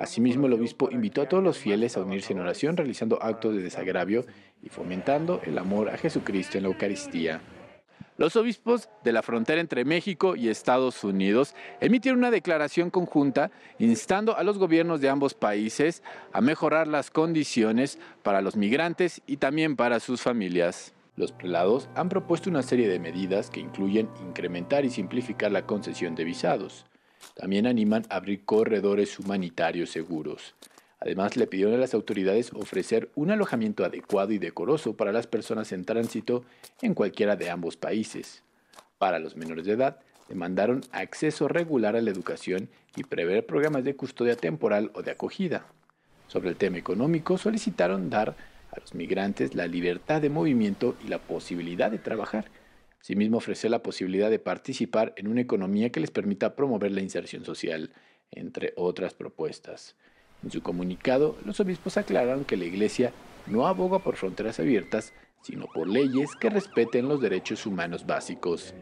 Asimismo, 0.00 0.46
el 0.46 0.54
obispo 0.54 0.88
invitó 0.90 1.20
a 1.20 1.28
todos 1.28 1.44
los 1.44 1.58
fieles 1.58 1.94
a 1.96 2.00
unirse 2.00 2.32
en 2.32 2.38
oración 2.38 2.74
realizando 2.74 3.22
actos 3.22 3.54
de 3.54 3.62
desagravio 3.62 4.24
y 4.62 4.70
fomentando 4.70 5.42
el 5.44 5.58
amor 5.58 5.90
a 5.90 5.98
Jesucristo 5.98 6.56
en 6.56 6.62
la 6.62 6.70
Eucaristía. 6.70 7.42
Los 8.18 8.36
obispos 8.36 8.90
de 9.04 9.12
la 9.12 9.22
frontera 9.22 9.60
entre 9.60 9.84
México 9.84 10.36
y 10.36 10.48
Estados 10.48 11.02
Unidos 11.02 11.54
emitieron 11.80 12.18
una 12.18 12.30
declaración 12.30 12.90
conjunta 12.90 13.50
instando 13.78 14.36
a 14.36 14.42
los 14.42 14.58
gobiernos 14.58 15.00
de 15.00 15.08
ambos 15.08 15.32
países 15.32 16.02
a 16.32 16.42
mejorar 16.42 16.88
las 16.88 17.10
condiciones 17.10 17.98
para 18.22 18.42
los 18.42 18.54
migrantes 18.54 19.22
y 19.26 19.38
también 19.38 19.76
para 19.76 19.98
sus 19.98 20.20
familias. 20.20 20.92
Los 21.16 21.32
prelados 21.32 21.88
han 21.94 22.10
propuesto 22.10 22.50
una 22.50 22.62
serie 22.62 22.88
de 22.88 22.98
medidas 22.98 23.48
que 23.50 23.60
incluyen 23.60 24.08
incrementar 24.26 24.84
y 24.84 24.90
simplificar 24.90 25.50
la 25.50 25.66
concesión 25.66 26.14
de 26.14 26.24
visados. 26.24 26.84
También 27.34 27.66
animan 27.66 28.04
a 28.10 28.16
abrir 28.16 28.44
corredores 28.44 29.18
humanitarios 29.18 29.90
seguros. 29.90 30.54
Además, 31.04 31.36
le 31.36 31.48
pidieron 31.48 31.74
a 31.74 31.78
las 31.78 31.94
autoridades 31.94 32.52
ofrecer 32.52 33.10
un 33.16 33.32
alojamiento 33.32 33.84
adecuado 33.84 34.30
y 34.32 34.38
decoroso 34.38 34.96
para 34.96 35.10
las 35.10 35.26
personas 35.26 35.72
en 35.72 35.84
tránsito 35.84 36.44
en 36.80 36.94
cualquiera 36.94 37.34
de 37.34 37.50
ambos 37.50 37.76
países. 37.76 38.44
Para 38.98 39.18
los 39.18 39.36
menores 39.36 39.66
de 39.66 39.72
edad, 39.72 39.98
demandaron 40.28 40.82
acceso 40.92 41.48
regular 41.48 41.96
a 41.96 42.00
la 42.00 42.10
educación 42.10 42.68
y 42.94 43.02
prever 43.02 43.46
programas 43.46 43.82
de 43.82 43.96
custodia 43.96 44.36
temporal 44.36 44.92
o 44.94 45.02
de 45.02 45.10
acogida. 45.10 45.66
Sobre 46.28 46.50
el 46.50 46.56
tema 46.56 46.78
económico, 46.78 47.36
solicitaron 47.36 48.08
dar 48.08 48.36
a 48.70 48.78
los 48.78 48.94
migrantes 48.94 49.56
la 49.56 49.66
libertad 49.66 50.22
de 50.22 50.30
movimiento 50.30 50.94
y 51.04 51.08
la 51.08 51.18
posibilidad 51.18 51.90
de 51.90 51.98
trabajar. 51.98 52.44
Asimismo, 53.00 53.38
ofrecer 53.38 53.72
la 53.72 53.82
posibilidad 53.82 54.30
de 54.30 54.38
participar 54.38 55.14
en 55.16 55.26
una 55.26 55.40
economía 55.40 55.90
que 55.90 55.98
les 55.98 56.12
permita 56.12 56.54
promover 56.54 56.92
la 56.92 57.00
inserción 57.00 57.44
social, 57.44 57.90
entre 58.30 58.72
otras 58.76 59.14
propuestas. 59.14 59.96
En 60.42 60.50
su 60.50 60.62
comunicado, 60.62 61.36
los 61.44 61.60
obispos 61.60 61.96
aclararon 61.96 62.44
que 62.44 62.56
la 62.56 62.64
Iglesia 62.64 63.12
no 63.46 63.66
aboga 63.66 63.98
por 64.00 64.16
fronteras 64.16 64.58
abiertas, 64.60 65.12
sino 65.42 65.66
por 65.66 65.88
leyes 65.88 66.30
que 66.40 66.50
respeten 66.50 67.08
los 67.08 67.20
derechos 67.20 67.66
humanos 67.66 68.06
básicos. 68.06 68.74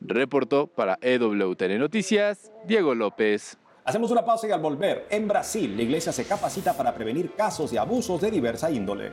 Reportó 0.00 0.66
para 0.66 0.98
EWTN 1.00 1.78
Noticias, 1.78 2.52
Diego 2.66 2.94
López. 2.94 3.56
Hacemos 3.84 4.10
una 4.10 4.24
pausa 4.24 4.48
y 4.48 4.50
al 4.50 4.60
volver, 4.60 5.06
en 5.10 5.28
Brasil, 5.28 5.76
la 5.76 5.82
iglesia 5.82 6.12
se 6.12 6.24
capacita 6.24 6.74
para 6.74 6.94
prevenir 6.94 7.32
casos 7.34 7.70
de 7.70 7.78
abusos 7.78 8.20
de 8.20 8.30
diversa 8.30 8.70
índole. 8.70 9.12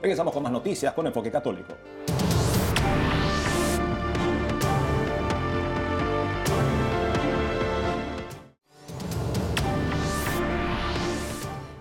Regresamos 0.00 0.32
con 0.32 0.42
más 0.42 0.52
noticias 0.52 0.92
con 0.94 1.06
Enfoque 1.06 1.30
Católico. 1.30 1.74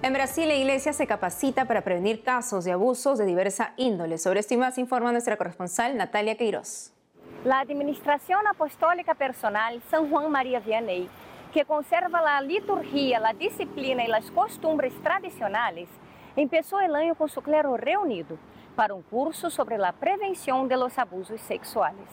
En 0.03 0.13
Brasil, 0.13 0.47
la 0.47 0.55
iglesia 0.55 0.93
se 0.93 1.05
capacita 1.05 1.65
para 1.65 1.83
prevenir 1.83 2.23
casos 2.23 2.65
de 2.65 2.71
abusos 2.71 3.19
de 3.19 3.25
diversa 3.25 3.73
índole. 3.77 4.17
Sobre 4.17 4.39
esto 4.39 4.55
y 4.55 4.57
más 4.57 4.79
informa 4.79 5.11
nuestra 5.11 5.37
corresponsal 5.37 5.95
Natalia 5.95 6.35
Queiroz. 6.35 6.91
La 7.45 7.59
Administración 7.59 8.47
Apostólica 8.47 9.13
Personal 9.13 9.79
San 9.91 10.09
Juan 10.09 10.31
María 10.31 10.59
Vianney 10.59 11.07
que 11.53 11.65
conserva 11.65 12.19
a 12.37 12.41
liturgia, 12.41 13.19
a 13.23 13.33
disciplina 13.33 14.03
e 14.03 14.11
as 14.11 14.29
costumbres 14.31 14.93
tradicionais, 15.03 15.89
empezó 16.35 16.79
el 16.79 16.95
año 16.95 17.13
com 17.13 17.27
su 17.27 17.41
clero 17.41 17.75
reunido 17.75 18.39
para 18.75 18.95
um 18.95 19.01
curso 19.03 19.51
sobre 19.51 19.75
a 19.75 19.93
prevenção 19.93 20.67
de 20.67 20.77
los 20.77 20.97
abusos 20.97 21.41
sexuales. 21.41 22.07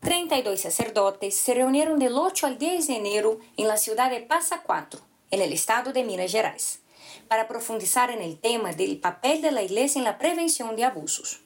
32 0.00 0.60
sacerdotes 0.60 1.36
se 1.36 1.54
reunieron 1.54 1.98
del 1.98 2.16
8 2.16 2.46
al 2.46 2.56
10 2.56 2.86
de 2.86 2.96
enero 2.96 3.38
en 3.56 3.66
la 3.66 3.76
ciudad 3.76 4.10
de 4.10 4.20
Passa 4.20 4.62
Quatro, 4.62 5.00
en 5.30 5.42
el 5.42 5.52
estado 5.52 5.92
de 5.92 6.04
Minas 6.04 6.30
Gerais, 6.30 6.80
para 7.28 7.48
profundizar 7.48 8.10
en 8.10 8.22
el 8.22 8.38
tema 8.38 8.72
del 8.72 8.98
papel 8.98 9.42
de 9.42 9.50
la 9.50 9.62
Iglesia 9.62 9.98
en 9.98 10.04
la 10.04 10.18
prevención 10.18 10.76
de 10.76 10.84
abusos. 10.84 11.40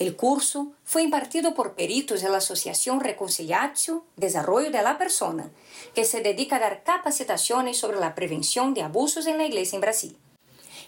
El 0.00 0.16
curso 0.16 0.72
fue 0.82 1.02
impartido 1.02 1.52
por 1.52 1.74
peritos 1.74 2.22
de 2.22 2.30
la 2.30 2.38
Asociación 2.38 3.00
Reconciliatio 3.00 4.06
Desarrollo 4.16 4.70
de 4.70 4.82
la 4.82 4.96
Persona, 4.96 5.50
que 5.94 6.06
se 6.06 6.22
dedica 6.22 6.56
a 6.56 6.60
dar 6.60 6.82
capacitaciones 6.84 7.76
sobre 7.76 8.00
la 8.00 8.14
prevención 8.14 8.72
de 8.72 8.80
abusos 8.80 9.26
en 9.26 9.36
la 9.36 9.44
iglesia 9.44 9.76
en 9.76 9.82
Brasil. 9.82 10.16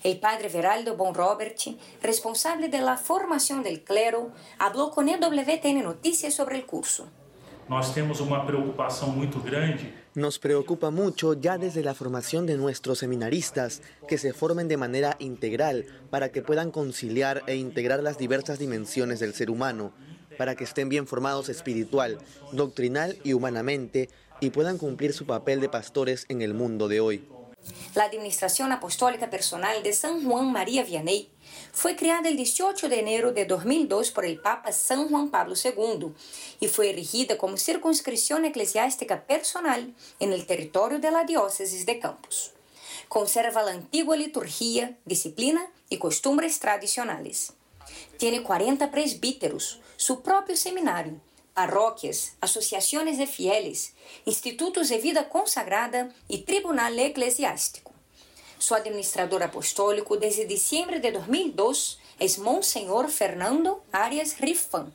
El 0.03 0.19
padre 0.19 0.49
Veraldo 0.49 0.97
Bon 0.97 1.15
Robert, 1.15 1.59
responsable 2.01 2.69
de 2.69 2.81
la 2.81 2.97
formación 2.97 3.63
del 3.63 3.85
clero, 3.85 4.33
habló 4.59 4.91
con 4.91 5.09
EWTN 5.09 5.83
Noticias 5.83 6.35
sobre 6.35 6.57
el 6.57 6.65
curso. 6.65 7.07
Nós 7.69 7.93
temos 7.95 8.21
uma 8.21 8.45
preocupação 8.45 9.11
muito 9.11 9.39
grande 9.41 9.95
nos 10.15 10.39
preocupa 10.39 10.91
mucho 10.91 11.35
ya 11.35 11.59
desde 11.59 11.83
la 11.83 11.95
formación 11.95 12.47
de 12.47 12.57
nuestros 12.57 12.99
seminaristas 12.99 13.83
que 14.09 14.19
se 14.19 14.33
formen 14.33 14.69
de 14.69 14.77
manera 14.77 15.17
integral 15.19 15.87
para 16.11 16.31
que 16.31 16.43
puedan 16.43 16.71
conciliar 16.71 17.43
e 17.47 17.57
integrar 17.57 18.03
las 18.03 18.19
diversas 18.19 18.59
dimensiones 18.59 19.21
del 19.21 19.35
ser 19.35 19.51
humano, 19.51 19.93
para 20.37 20.55
que 20.55 20.65
estén 20.65 20.89
bien 20.89 21.07
formados 21.07 21.49
espiritual, 21.49 22.19
doctrinal 22.53 23.19
y 23.25 23.33
humanamente 23.33 24.11
y 24.41 24.51
puedan 24.51 24.77
cumplir 24.77 25.13
su 25.13 25.25
papel 25.25 25.61
de 25.61 25.69
pastores 25.69 26.27
en 26.29 26.43
el 26.43 26.53
mundo 26.53 26.89
de 26.89 27.01
hoy. 27.01 27.29
La 27.95 28.05
Administración 28.05 28.73
Apostólica 28.73 29.31
Personal 29.31 29.83
de 29.83 29.93
San 29.93 30.25
Juan 30.25 30.51
María 30.53 30.83
Vianney 30.83 31.31
fue 31.73 31.97
creada 31.97 32.29
el 32.29 32.37
18 32.37 32.89
de 32.89 33.01
enero 33.01 33.33
de 33.33 33.45
2002 33.45 34.11
por 34.11 34.25
el 34.25 34.41
Papa 34.41 34.73
San 34.73 35.09
Juan 35.09 35.31
Pablo 35.31 35.55
II 35.57 36.13
y 36.61 36.69
fue 36.69 36.91
erigida 36.91 37.39
como 37.39 37.57
circunscripción 37.57 38.45
eclesiástica 38.45 39.25
personal 39.27 39.95
en 40.21 40.33
el 40.33 40.47
territorio 40.47 40.99
de 40.99 41.11
la 41.11 41.25
diócesis 41.25 41.87
de 41.87 41.99
Campos. 41.99 42.53
Conserva 43.09 43.63
la 43.63 43.73
antigua 43.73 44.17
liturgia, 44.17 44.97
disciplina 45.05 45.67
y 45.89 45.99
costumbres 45.99 46.59
tradicionales. 46.59 47.53
Tiene 48.19 48.43
40 48.43 48.91
presbíteros, 48.91 49.81
su 49.97 50.23
propio 50.23 50.57
seminario, 50.57 51.21
parroquias, 51.55 52.35
asociaciones 52.41 53.19
de 53.19 53.27
fieles, 53.27 53.95
institutos 54.25 54.89
de 54.89 54.99
vida 54.99 55.29
consagrada 55.29 56.15
y 56.29 56.39
tribunal 56.39 56.99
eclesiástico. 56.99 57.92
Su 58.63 58.77
administrador 58.77 59.43
apostólico 59.43 60.17
desde 60.17 60.47
diciembre 60.47 61.01
de 61.01 61.11
2002 61.11 61.99
es 62.21 62.39
Monseñor 62.39 63.11
Fernando 63.11 63.83
Arias 63.91 64.39
Rifan. 64.39 64.95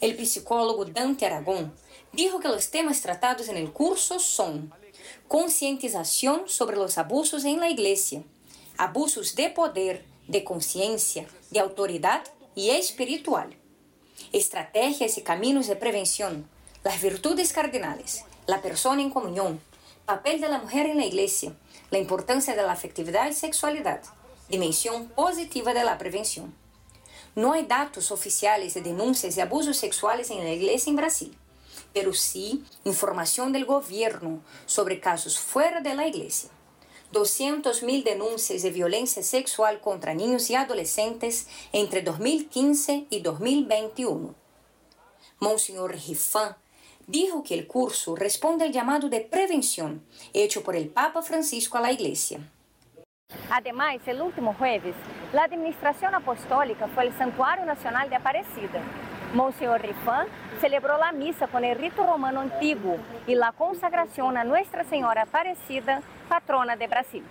El 0.00 0.24
psicólogo 0.24 0.84
Dante 0.84 1.26
Aragón 1.26 1.74
dijo 2.12 2.38
que 2.38 2.46
los 2.46 2.70
temas 2.70 3.02
tratados 3.02 3.48
el 3.48 3.72
curso 3.72 4.20
son 4.20 4.72
concientización 5.26 6.48
sobre 6.48 6.76
los 6.76 6.98
abusos 6.98 7.44
en 7.44 7.58
la 7.58 7.68
iglesia, 7.68 8.22
abusos 8.78 9.34
de 9.34 9.50
poder, 9.50 10.04
de 10.28 10.44
conciencia, 10.44 11.26
de 11.50 11.58
autoridad 11.58 12.22
y 12.54 12.70
espiritual, 12.70 13.56
estrategias 14.32 15.18
y 15.18 15.22
caminos 15.22 15.66
de 15.66 15.74
prevención, 15.74 16.48
las 16.84 17.02
virtudes 17.02 17.52
cardinales, 17.52 18.24
la 18.46 18.62
persona 18.62 19.02
en 19.02 19.10
comunión, 19.10 19.60
papel 20.04 20.40
de 20.40 20.48
la 20.48 20.58
mujer 20.58 20.86
en 20.86 20.98
la 20.98 21.06
la 21.90 21.98
importancia 21.98 22.54
de 22.54 22.62
la 22.62 22.72
afectividad 22.72 23.28
y 23.28 23.32
sexualidad, 23.32 24.02
dimensión 24.48 25.08
positiva 25.08 25.74
de 25.74 25.84
la 25.84 25.98
prevención. 25.98 26.54
No 27.34 27.52
hay 27.52 27.66
datos 27.66 28.10
oficiales 28.10 28.74
de 28.74 28.80
denuncias 28.80 29.36
de 29.36 29.42
abusos 29.42 29.76
sexuales 29.76 30.30
en 30.30 30.38
la 30.38 30.52
iglesia 30.52 30.90
en 30.90 30.96
Brasil, 30.96 31.36
pero 31.92 32.14
sí 32.14 32.64
información 32.84 33.52
del 33.52 33.66
gobierno 33.66 34.40
sobre 34.66 35.00
casos 35.00 35.38
fuera 35.38 35.80
de 35.80 35.94
la 35.94 36.06
iglesia. 36.06 36.50
200.000 37.12 38.02
denuncias 38.02 38.62
de 38.62 38.70
violencia 38.70 39.22
sexual 39.22 39.80
contra 39.80 40.14
niños 40.14 40.50
y 40.50 40.54
adolescentes 40.54 41.46
entre 41.72 42.02
2015 42.02 43.06
y 43.10 43.20
2021. 43.20 44.34
Monseñor 45.38 45.92
Rifan 45.92 46.56
dijo 47.06 47.42
que 47.42 47.54
el 47.54 47.66
curso 47.66 48.16
responde 48.16 48.64
al 48.64 48.72
llamado 48.72 49.08
de 49.08 49.20
prevención 49.20 50.04
hecho 50.32 50.62
por 50.62 50.76
el 50.76 50.88
Papa 50.88 51.22
Francisco 51.22 51.78
a 51.78 51.80
la 51.80 51.92
Iglesia. 51.92 52.40
Además, 53.50 53.96
el 54.06 54.22
último 54.22 54.54
jueves, 54.54 54.94
la 55.32 55.44
Administración 55.44 56.14
Apostólica 56.14 56.88
fue 56.88 57.04
al 57.04 57.18
Santuario 57.18 57.64
Nacional 57.64 58.08
de 58.08 58.16
Aparecida. 58.16 58.82
Monseñor 59.34 59.82
Rifan 59.82 60.26
celebró 60.60 60.96
la 60.98 61.12
misa 61.12 61.48
con 61.48 61.64
el 61.64 61.76
rito 61.76 62.06
romano 62.06 62.40
antiguo 62.40 62.96
y 63.26 63.34
la 63.34 63.52
consagración 63.52 64.36
a 64.36 64.44
Nuestra 64.44 64.84
Señora 64.84 65.22
Aparecida, 65.22 66.02
patrona 66.28 66.76
de 66.76 66.86
Brasil. 66.86 67.24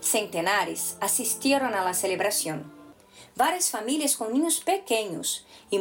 Centenares 0.00 0.96
asistieron 1.00 1.74
a 1.74 1.84
la 1.84 1.94
celebración. 1.94 2.72
Varias 3.34 3.70
familias 3.70 4.16
con 4.16 4.32
niños 4.32 4.60
pequeños 4.60 5.46
y 5.70 5.78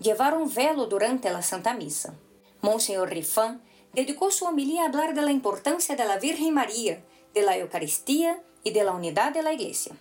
mujeres 0.00 0.10
llevaron 0.10 0.52
velo 0.52 0.86
durante 0.86 1.30
la 1.30 1.42
Santa 1.42 1.74
Misa. 1.74 2.14
Monseñor 2.62 3.10
Rifan 3.10 3.60
dedicó 3.94 4.30
su 4.30 4.44
homilía 4.44 4.82
a 4.82 4.88
hablar 4.88 5.14
de 5.14 5.22
la 5.22 5.30
importancia 5.30 5.96
de 5.96 6.04
la 6.04 6.18
Virgen 6.18 6.54
María, 6.54 7.02
de 7.34 7.42
la 7.42 7.56
Eucaristía 7.56 8.42
y 8.64 8.72
de 8.72 8.84
la 8.84 8.92
unidad 8.92 9.32
de 9.32 9.42
la 9.42 9.52
Iglesia. 9.52 9.94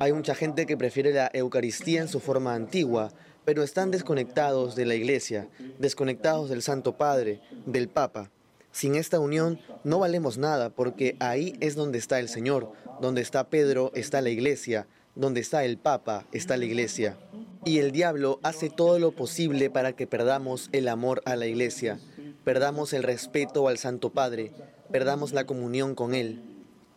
Hay 0.00 0.12
mucha 0.12 0.34
gente 0.34 0.66
que 0.66 0.76
prefiere 0.76 1.12
la 1.12 1.30
Eucaristía 1.32 2.02
en 2.02 2.08
su 2.08 2.20
forma 2.20 2.54
antigua, 2.54 3.10
pero 3.44 3.62
están 3.62 3.90
desconectados 3.90 4.74
de 4.74 4.86
la 4.86 4.94
Iglesia, 4.94 5.48
desconectados 5.78 6.48
del 6.48 6.62
Santo 6.62 6.96
Padre, 6.96 7.40
del 7.66 7.88
Papa. 7.88 8.30
Sin 8.72 8.94
esta 8.94 9.20
unión 9.20 9.60
no 9.84 9.98
valemos 10.00 10.36
nada 10.36 10.70
porque 10.70 11.16
ahí 11.20 11.54
es 11.60 11.76
donde 11.76 11.98
está 11.98 12.18
el 12.18 12.28
Señor, 12.28 12.72
donde 13.00 13.20
está 13.20 13.44
Pedro 13.48 13.92
está 13.94 14.20
la 14.20 14.30
Iglesia, 14.30 14.86
donde 15.14 15.40
está 15.40 15.64
el 15.64 15.78
Papa 15.78 16.26
está 16.32 16.56
la 16.56 16.64
Iglesia. 16.64 17.16
Y 17.64 17.78
el 17.78 17.92
diablo 17.92 18.40
hace 18.42 18.70
todo 18.70 18.98
lo 18.98 19.12
posible 19.12 19.70
para 19.70 19.94
que 19.94 20.06
perdamos 20.06 20.68
el 20.72 20.88
amor 20.88 21.22
a 21.24 21.36
la 21.36 21.46
Iglesia, 21.46 21.98
perdamos 22.44 22.92
el 22.92 23.02
respeto 23.02 23.68
al 23.68 23.78
Santo 23.78 24.10
Padre, 24.10 24.52
perdamos 24.90 25.32
la 25.32 25.46
comunión 25.46 25.94
con 25.94 26.14
Él. 26.14 26.42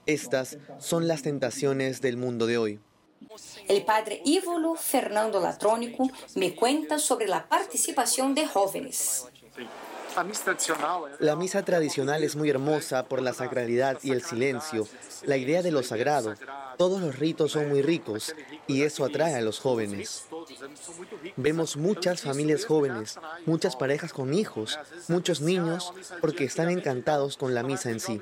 Estas 0.05 0.57
son 0.79 1.07
las 1.07 1.21
tentaciones 1.21 2.01
del 2.01 2.17
mundo 2.17 2.47
de 2.47 2.57
hoy. 2.57 2.79
El 3.67 3.83
padre 3.83 4.21
Ívolo 4.25 4.75
Fernando 4.75 5.39
Latrónico 5.39 6.09
me 6.35 6.55
cuenta 6.55 6.97
sobre 6.99 7.27
la 7.27 7.47
participación 7.47 8.33
de 8.33 8.47
jóvenes. 8.47 9.27
La 11.19 11.35
misa 11.35 11.63
tradicional 11.63 12.23
es 12.23 12.35
muy 12.35 12.49
hermosa 12.49 13.05
por 13.05 13.21
la 13.21 13.33
sacralidad 13.33 13.99
y 14.01 14.11
el 14.11 14.23
silencio, 14.23 14.87
la 15.23 15.37
idea 15.37 15.61
de 15.61 15.71
lo 15.71 15.83
sagrado. 15.83 16.33
Todos 16.77 17.01
los 17.01 17.19
ritos 17.19 17.51
son 17.51 17.69
muy 17.69 17.83
ricos 17.83 18.33
y 18.65 18.81
eso 18.81 19.05
atrae 19.05 19.35
a 19.35 19.41
los 19.41 19.59
jóvenes. 19.59 20.25
Vemos 21.35 21.77
muchas 21.77 22.21
familias 22.21 22.65
jóvenes, 22.65 23.19
muchas 23.45 23.75
parejas 23.75 24.13
con 24.13 24.33
hijos, 24.33 24.79
muchos 25.07 25.41
niños, 25.41 25.93
porque 26.21 26.45
están 26.45 26.69
encantados 26.69 27.37
con 27.37 27.53
la 27.53 27.63
misa 27.63 27.91
en 27.91 27.99
sí. 27.99 28.21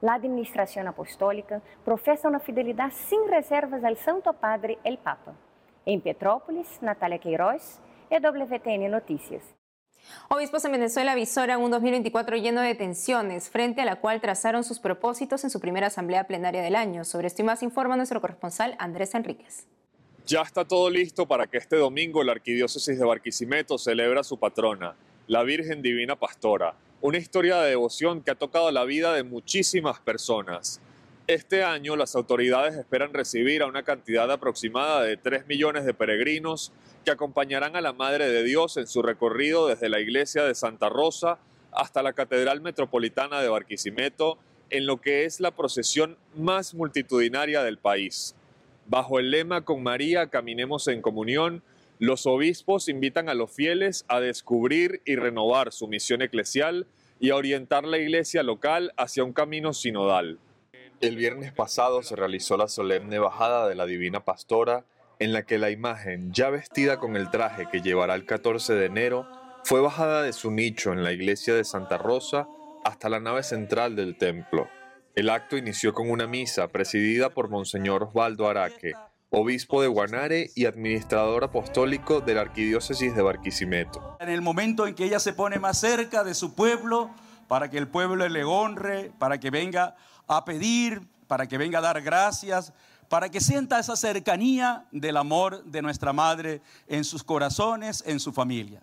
La 0.00 0.14
administración 0.14 0.86
apostólica 0.86 1.62
profesa 1.84 2.28
una 2.28 2.40
fidelidad 2.40 2.92
sin 3.08 3.26
reservas 3.28 3.84
al 3.84 3.96
Santo 3.96 4.32
Padre, 4.34 4.78
el 4.84 4.98
Papa. 4.98 5.34
En 5.86 6.00
Petrópolis, 6.00 6.66
Natalia 6.80 7.18
Queiroz, 7.18 7.80
EWTN 8.10 8.90
Noticias. 8.90 9.42
Obispos 10.28 10.64
en 10.64 10.72
Venezuela 10.72 11.12
avisoran 11.12 11.62
un 11.62 11.70
2024 11.70 12.36
lleno 12.36 12.60
de 12.60 12.74
tensiones, 12.74 13.48
frente 13.48 13.80
a 13.80 13.84
la 13.84 13.96
cual 13.96 14.20
trazaron 14.20 14.64
sus 14.64 14.78
propósitos 14.78 15.44
en 15.44 15.50
su 15.50 15.60
primera 15.60 15.86
asamblea 15.86 16.26
plenaria 16.26 16.62
del 16.62 16.76
año. 16.76 17.04
Sobre 17.04 17.26
esto 17.28 17.42
y 17.42 17.44
más 17.44 17.62
informa 17.62 17.96
nuestro 17.96 18.20
corresponsal 18.20 18.76
Andrés 18.78 19.14
Enríquez. 19.14 19.66
Ya 20.26 20.40
está 20.40 20.64
todo 20.64 20.88
listo 20.88 21.28
para 21.28 21.46
que 21.46 21.58
este 21.58 21.76
domingo 21.76 22.24
la 22.24 22.32
Arquidiócesis 22.32 22.98
de 22.98 23.04
Barquisimeto 23.04 23.76
celebra 23.76 24.22
a 24.22 24.24
su 24.24 24.38
patrona, 24.38 24.96
la 25.26 25.42
Virgen 25.42 25.82
Divina 25.82 26.16
Pastora, 26.16 26.76
una 27.02 27.18
historia 27.18 27.60
de 27.60 27.68
devoción 27.68 28.22
que 28.22 28.30
ha 28.30 28.34
tocado 28.34 28.70
la 28.70 28.84
vida 28.84 29.12
de 29.12 29.22
muchísimas 29.22 30.00
personas. 30.00 30.80
Este 31.26 31.62
año 31.62 31.94
las 31.94 32.16
autoridades 32.16 32.74
esperan 32.74 33.12
recibir 33.12 33.60
a 33.60 33.66
una 33.66 33.82
cantidad 33.82 34.30
aproximada 34.30 35.02
de 35.02 35.18
3 35.18 35.46
millones 35.46 35.84
de 35.84 35.92
peregrinos 35.92 36.72
que 37.04 37.10
acompañarán 37.10 37.76
a 37.76 37.82
la 37.82 37.92
Madre 37.92 38.30
de 38.30 38.44
Dios 38.44 38.78
en 38.78 38.86
su 38.86 39.02
recorrido 39.02 39.68
desde 39.68 39.90
la 39.90 40.00
iglesia 40.00 40.44
de 40.44 40.54
Santa 40.54 40.88
Rosa 40.88 41.38
hasta 41.70 42.02
la 42.02 42.14
Catedral 42.14 42.62
Metropolitana 42.62 43.42
de 43.42 43.50
Barquisimeto, 43.50 44.38
en 44.70 44.86
lo 44.86 45.02
que 45.02 45.26
es 45.26 45.38
la 45.38 45.50
procesión 45.50 46.16
más 46.34 46.72
multitudinaria 46.72 47.62
del 47.62 47.76
país. 47.76 48.34
Bajo 48.86 49.18
el 49.18 49.30
lema 49.30 49.64
Con 49.64 49.82
María 49.82 50.28
caminemos 50.28 50.88
en 50.88 51.00
comunión, 51.00 51.62
los 51.98 52.26
obispos 52.26 52.88
invitan 52.88 53.28
a 53.28 53.34
los 53.34 53.50
fieles 53.50 54.04
a 54.08 54.20
descubrir 54.20 55.00
y 55.04 55.16
renovar 55.16 55.72
su 55.72 55.88
misión 55.88 56.20
eclesial 56.20 56.86
y 57.18 57.30
a 57.30 57.36
orientar 57.36 57.84
la 57.84 57.98
iglesia 57.98 58.42
local 58.42 58.92
hacia 58.96 59.24
un 59.24 59.32
camino 59.32 59.72
sinodal. 59.72 60.38
El 61.00 61.16
viernes 61.16 61.52
pasado 61.52 62.02
se 62.02 62.16
realizó 62.16 62.56
la 62.56 62.68
solemne 62.68 63.18
bajada 63.18 63.68
de 63.68 63.74
la 63.74 63.86
Divina 63.86 64.24
Pastora 64.24 64.84
en 65.18 65.32
la 65.32 65.44
que 65.44 65.58
la 65.58 65.70
imagen, 65.70 66.32
ya 66.32 66.50
vestida 66.50 66.98
con 66.98 67.16
el 67.16 67.30
traje 67.30 67.68
que 67.70 67.80
llevará 67.80 68.14
el 68.14 68.26
14 68.26 68.74
de 68.74 68.86
enero, 68.86 69.26
fue 69.62 69.80
bajada 69.80 70.22
de 70.22 70.32
su 70.32 70.50
nicho 70.50 70.92
en 70.92 71.02
la 71.02 71.12
iglesia 71.12 71.54
de 71.54 71.64
Santa 71.64 71.96
Rosa 71.96 72.48
hasta 72.84 73.08
la 73.08 73.20
nave 73.20 73.42
central 73.42 73.96
del 73.96 74.18
templo. 74.18 74.68
El 75.14 75.30
acto 75.30 75.56
inició 75.56 75.94
con 75.94 76.10
una 76.10 76.26
misa 76.26 76.66
presidida 76.66 77.30
por 77.30 77.48
Monseñor 77.48 78.02
Osvaldo 78.02 78.48
Araque, 78.48 78.94
obispo 79.30 79.80
de 79.80 79.86
Guanare 79.86 80.50
y 80.56 80.66
administrador 80.66 81.44
apostólico 81.44 82.20
de 82.20 82.34
la 82.34 82.40
Arquidiócesis 82.40 83.14
de 83.14 83.22
Barquisimeto. 83.22 84.16
En 84.18 84.28
el 84.28 84.42
momento 84.42 84.88
en 84.88 84.96
que 84.96 85.04
ella 85.04 85.20
se 85.20 85.32
pone 85.32 85.60
más 85.60 85.78
cerca 85.78 86.24
de 86.24 86.34
su 86.34 86.56
pueblo, 86.56 87.10
para 87.46 87.70
que 87.70 87.78
el 87.78 87.86
pueblo 87.86 88.28
le 88.28 88.42
honre, 88.42 89.12
para 89.20 89.38
que 89.38 89.50
venga 89.50 89.94
a 90.26 90.44
pedir, 90.44 91.02
para 91.28 91.46
que 91.46 91.58
venga 91.58 91.78
a 91.78 91.82
dar 91.82 92.02
gracias, 92.02 92.72
para 93.08 93.28
que 93.28 93.40
sienta 93.40 93.78
esa 93.78 93.94
cercanía 93.94 94.86
del 94.90 95.16
amor 95.16 95.62
de 95.62 95.80
nuestra 95.80 96.12
Madre 96.12 96.60
en 96.88 97.04
sus 97.04 97.22
corazones, 97.22 98.02
en 98.04 98.18
su 98.18 98.32
familia. 98.32 98.82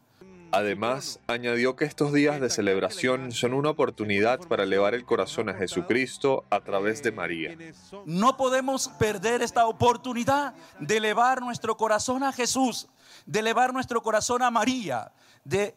Además, 0.51 1.19
añadió 1.27 1.75
que 1.75 1.85
estos 1.85 2.11
días 2.11 2.41
de 2.41 2.49
celebración 2.49 3.31
son 3.31 3.53
una 3.53 3.69
oportunidad 3.69 4.39
para 4.39 4.63
elevar 4.63 4.93
el 4.93 5.05
corazón 5.05 5.49
a 5.49 5.53
Jesucristo 5.53 6.43
a 6.49 6.59
través 6.59 7.01
de 7.03 7.11
María. 7.11 7.57
No 8.05 8.37
podemos 8.37 8.89
perder 8.89 9.41
esta 9.41 9.65
oportunidad 9.65 10.53
de 10.79 10.97
elevar 10.97 11.41
nuestro 11.41 11.77
corazón 11.77 12.23
a 12.23 12.33
Jesús, 12.33 12.87
de 13.25 13.39
elevar 13.39 13.73
nuestro 13.73 14.01
corazón 14.01 14.41
a 14.41 14.51
María, 14.51 15.11
de 15.45 15.75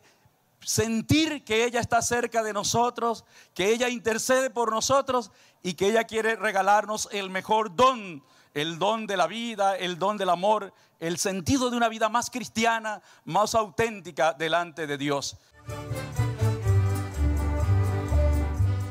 sentir 0.61 1.45
que 1.45 1.65
ella 1.65 1.81
está 1.81 2.03
cerca 2.03 2.43
de 2.43 2.53
nosotros, 2.53 3.25
que 3.55 3.69
ella 3.73 3.89
intercede 3.89 4.51
por 4.51 4.73
nosotros 4.73 5.31
y 5.63 5.75
que 5.75 5.89
ella 5.89 6.05
quiere 6.05 6.37
regalarnos 6.37 7.09
el 7.13 7.31
mejor 7.31 7.75
don 7.77 8.25
el 8.55 8.79
don 8.79 9.07
de 9.07 9.17
la 9.17 9.27
vida, 9.27 9.77
el 9.77 9.99
don 9.99 10.17
del 10.17 10.31
amor, 10.31 10.73
el 11.01 11.19
sentido 11.19 11.71
de 11.71 11.77
una 11.77 11.89
vida 11.89 12.09
más 12.09 12.31
cristiana, 12.31 13.03
más 13.25 13.55
auténtica 13.55 14.33
delante 14.33 14.87
de 14.87 14.97
Dios. 14.97 15.37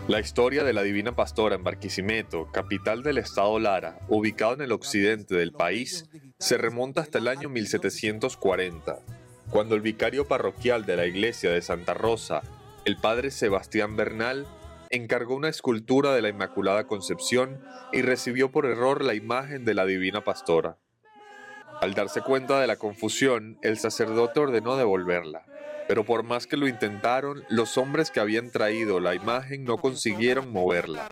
La 0.06 0.20
historia 0.20 0.66
de 0.66 0.74
la 0.74 0.84
Divina 0.84 1.16
Pastora 1.16 1.56
en 1.56 1.64
Barquisimeto, 1.64 2.52
capital 2.52 3.04
del 3.04 3.18
estado 3.18 3.58
Lara, 3.58 4.00
ubicado 4.10 4.54
en 4.54 4.62
el 4.62 4.74
occidente 4.74 5.36
del 5.36 5.54
país, 5.54 6.10
se 6.40 6.58
remonta 6.58 7.00
hasta 7.00 7.20
el 7.20 7.30
año 7.30 7.48
1740, 7.48 9.00
cuando 9.50 9.76
el 9.76 9.82
vicario 9.82 10.28
parroquial 10.28 10.86
de 10.86 10.98
la 10.98 11.06
iglesia 11.06 11.52
de 11.52 11.62
Santa 11.62 11.94
Rosa, 11.94 12.42
el 12.84 12.98
padre 12.98 13.32
Sebastián 13.32 13.96
Bernal, 13.96 14.46
encargó 14.94 15.36
una 15.36 15.50
escultura 15.50 16.14
de 16.14 16.22
la 16.22 16.30
Inmaculada 16.30 16.86
Concepción 16.86 17.60
y 17.92 18.04
recibió 18.04 18.52
por 18.52 18.68
error 18.68 19.04
la 19.04 19.16
imagen 19.16 19.66
de 19.66 19.74
la 19.74 19.86
Divina 19.86 20.24
Pastora. 20.24 20.78
Al 21.82 21.96
darse 21.96 22.22
cuenta 22.22 22.62
de 22.62 22.68
la 22.68 22.76
confusión, 22.76 23.58
el 23.64 23.80
sacerdote 23.80 24.40
ordenó 24.40 24.78
devolverla, 24.78 25.46
pero 25.88 26.06
por 26.06 26.22
más 26.22 26.46
que 26.46 26.58
lo 26.58 26.68
intentaron, 26.68 27.44
los 27.50 27.76
hombres 27.80 28.12
que 28.12 28.20
habían 28.20 28.52
traído 28.52 29.00
la 29.00 29.16
imagen 29.16 29.64
no 29.64 29.78
consiguieron 29.78 30.54
moverla. 30.54 31.10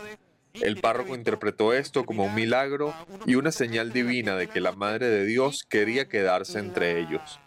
El 0.54 0.80
párroco 0.80 1.16
interpretó 1.16 1.72
esto 1.72 2.06
como 2.06 2.24
un 2.24 2.36
milagro 2.36 2.94
y 3.26 3.34
una 3.34 3.50
señal 3.50 3.92
divina 3.92 4.36
de 4.36 4.46
que 4.46 4.60
la 4.60 4.72
Madre 4.72 5.08
de 5.08 5.24
Dios 5.24 5.64
quería 5.68 6.08
quedarse 6.08 6.60
entre 6.60 7.00
ellos. 7.00 7.40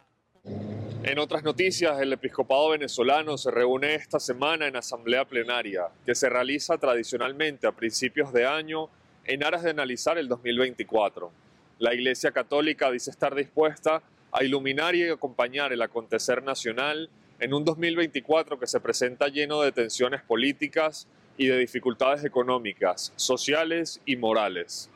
En 1.07 1.19
otras 1.19 1.43
noticias, 1.43 2.01
el 2.01 2.13
episcopado 2.13 2.69
venezolano 2.69 3.37
se 3.37 3.51
reúne 3.51 3.93
esta 3.93 4.19
semana 4.19 4.65
en 4.65 4.75
asamblea 4.75 5.23
plenaria, 5.23 5.83
que 6.03 6.15
se 6.15 6.29
realiza 6.29 6.79
tradicionalmente 6.79 7.67
a 7.67 7.71
principios 7.71 8.33
de 8.33 8.47
año 8.47 8.89
en 9.23 9.43
aras 9.43 9.61
de 9.61 9.69
analizar 9.69 10.17
el 10.17 10.27
2024. 10.27 11.31
La 11.77 11.93
Iglesia 11.93 12.31
Católica 12.31 12.89
dice 12.89 13.11
estar 13.11 13.35
dispuesta 13.35 14.01
a 14.31 14.43
iluminar 14.43 14.95
y 14.95 15.07
acompañar 15.07 15.71
el 15.73 15.83
acontecer 15.83 16.41
nacional 16.41 17.09
en 17.39 17.53
un 17.53 17.63
2024 17.65 18.59
que 18.59 18.65
se 18.65 18.79
presenta 18.79 19.27
lleno 19.27 19.61
de 19.61 19.71
tensiones 19.71 20.23
políticas 20.23 21.07
y 21.37 21.45
de 21.47 21.59
dificultades 21.59 22.23
económicas, 22.23 23.13
sociales 23.15 24.01
y 24.05 24.15
morales. 24.15 24.89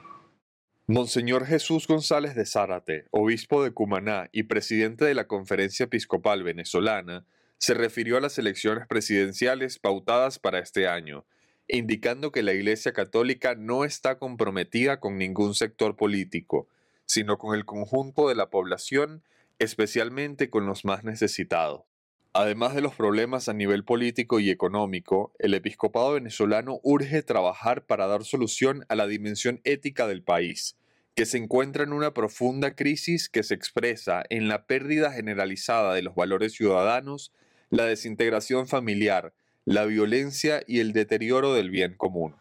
Monseñor 0.91 1.45
Jesús 1.45 1.85
González 1.85 2.33
de 2.33 2.47
Zárate, 2.47 3.05
obispo 3.11 3.63
de 3.63 3.69
Cumaná 3.69 4.27
y 4.31 4.41
presidente 4.41 5.05
de 5.05 5.13
la 5.13 5.27
Conferencia 5.27 5.83
Episcopal 5.83 6.41
Venezolana, 6.41 7.27
se 7.59 7.75
refirió 7.75 8.17
a 8.17 8.21
las 8.21 8.39
elecciones 8.39 8.87
presidenciales 8.87 9.77
pautadas 9.77 10.39
para 10.39 10.57
este 10.57 10.87
año, 10.87 11.25
indicando 11.67 12.31
que 12.31 12.41
la 12.41 12.53
Iglesia 12.53 12.91
Católica 12.91 13.53
no 13.53 13.85
está 13.85 14.17
comprometida 14.17 14.99
con 14.99 15.19
ningún 15.19 15.53
sector 15.53 15.95
político, 15.95 16.67
sino 17.05 17.37
con 17.37 17.55
el 17.55 17.65
conjunto 17.65 18.27
de 18.27 18.33
la 18.33 18.49
población, 18.49 19.21
especialmente 19.59 20.49
con 20.49 20.65
los 20.65 20.85
más 20.85 21.03
necesitados. 21.03 21.83
Además 22.33 22.73
de 22.73 22.81
los 22.81 22.95
problemas 22.95 23.47
a 23.47 23.53
nivel 23.53 23.83
político 23.83 24.39
y 24.39 24.49
económico, 24.49 25.33
el 25.37 25.53
episcopado 25.53 26.13
venezolano 26.13 26.79
urge 26.81 27.21
trabajar 27.21 27.85
para 27.85 28.07
dar 28.07 28.23
solución 28.23 28.85
a 28.87 28.95
la 28.95 29.05
dimensión 29.05 29.61
ética 29.63 30.07
del 30.07 30.23
país, 30.23 30.78
que 31.15 31.25
se 31.25 31.37
encuentra 31.37 31.83
en 31.83 31.93
una 31.93 32.13
profunda 32.13 32.75
crisis 32.75 33.29
que 33.29 33.43
se 33.43 33.53
expresa 33.53 34.23
en 34.29 34.47
la 34.47 34.65
pérdida 34.65 35.11
generalizada 35.11 35.93
de 35.93 36.01
los 36.01 36.15
valores 36.15 36.53
ciudadanos, 36.53 37.33
la 37.69 37.85
desintegración 37.85 38.67
familiar, 38.67 39.33
la 39.65 39.85
violencia 39.85 40.61
y 40.65 40.79
el 40.79 40.93
deterioro 40.93 41.53
del 41.53 41.69
bien 41.69 41.95
común. 41.95 42.35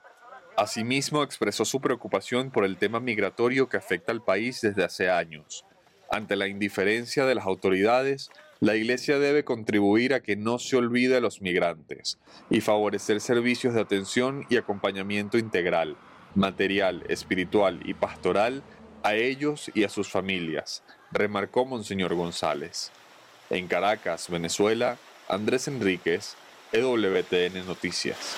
Asimismo, 0.57 1.23
expresó 1.23 1.65
su 1.65 1.81
preocupación 1.81 2.51
por 2.51 2.65
el 2.65 2.79
tema 2.79 3.01
migratorio 3.01 3.69
que 3.69 3.77
afecta 3.77 4.13
al 4.13 4.25
país 4.25 4.61
desde 4.61 4.85
hace 4.85 5.11
años. 5.11 5.65
Ante 6.11 6.37
la 6.37 6.49
indiferencia 6.49 7.27
de 7.27 7.35
las 7.35 7.47
autoridades, 7.47 8.31
la 8.61 8.75
Iglesia 8.75 9.19
debe 9.19 9.45
contribuir 9.45 10.15
a 10.15 10.21
que 10.21 10.35
no 10.35 10.59
se 10.59 10.77
olvide 10.77 11.17
a 11.17 11.21
los 11.21 11.43
migrantes 11.43 12.19
y 12.51 12.61
favorecer 12.61 13.21
servicios 13.21 13.75
de 13.75 13.83
atención 13.83 14.47
y 14.49 14.57
acompañamiento 14.57 15.39
integral 15.39 15.97
material, 16.39 17.05
espiritual 17.09 17.81
y 17.85 17.95
pastoral 17.95 18.63
a 19.03 19.15
ellos 19.15 19.71
y 19.75 19.85
a 19.85 19.89
sus 19.89 20.09
familias, 20.09 20.83
remarcó 21.11 21.65
Monseñor 21.65 22.15
González. 22.15 22.93
En 23.51 23.67
Caracas, 23.67 24.31
Venezuela, 24.31 24.97
Andrés 25.29 25.69
Enríquez, 25.69 26.37
EWTN 26.73 27.67
Noticias. 27.67 28.37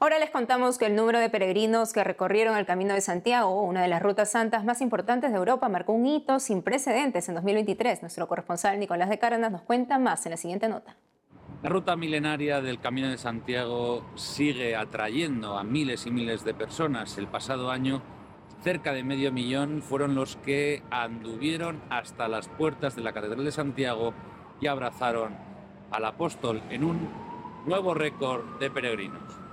Ahora 0.00 0.18
les 0.18 0.30
contamos 0.30 0.76
que 0.76 0.86
el 0.86 0.96
número 0.96 1.18
de 1.18 1.30
peregrinos 1.30 1.92
que 1.92 2.04
recorrieron 2.04 2.56
el 2.56 2.66
Camino 2.66 2.94
de 2.94 3.00
Santiago, 3.00 3.62
una 3.62 3.82
de 3.82 3.88
las 3.88 4.02
rutas 4.02 4.30
santas 4.30 4.64
más 4.64 4.80
importantes 4.80 5.30
de 5.30 5.38
Europa, 5.38 5.68
marcó 5.68 5.92
un 5.92 6.06
hito 6.06 6.40
sin 6.40 6.62
precedentes 6.62 7.28
en 7.28 7.36
2023. 7.36 8.02
Nuestro 8.02 8.28
corresponsal 8.28 8.78
Nicolás 8.78 9.08
de 9.08 9.18
Cárdenas 9.18 9.50
nos 9.50 9.62
cuenta 9.62 9.98
más 9.98 10.26
en 10.26 10.30
la 10.30 10.36
siguiente 10.36 10.68
nota. 10.68 10.96
La 11.64 11.70
ruta 11.70 11.96
milenaria 11.96 12.60
del 12.60 12.78
Camino 12.78 13.08
de 13.08 13.16
Santiago 13.16 14.04
sigue 14.16 14.76
atrayendo 14.76 15.56
a 15.56 15.64
miles 15.64 16.04
y 16.04 16.10
miles 16.10 16.44
de 16.44 16.52
personas. 16.52 17.16
El 17.16 17.26
pasado 17.26 17.70
año, 17.70 18.02
cerca 18.62 18.92
de 18.92 19.02
medio 19.02 19.32
millón 19.32 19.80
fueron 19.80 20.14
los 20.14 20.36
que 20.36 20.82
anduvieron 20.90 21.80
hasta 21.88 22.28
las 22.28 22.48
puertas 22.48 22.96
de 22.96 23.02
la 23.02 23.14
Catedral 23.14 23.46
de 23.46 23.50
Santiago 23.50 24.12
y 24.60 24.66
abrazaron 24.66 25.38
al 25.90 26.04
apóstol 26.04 26.60
en 26.68 26.84
un 26.84 27.08
nuevo 27.64 27.94
récord 27.94 28.44
de 28.60 28.70
peregrinos. 28.70 29.43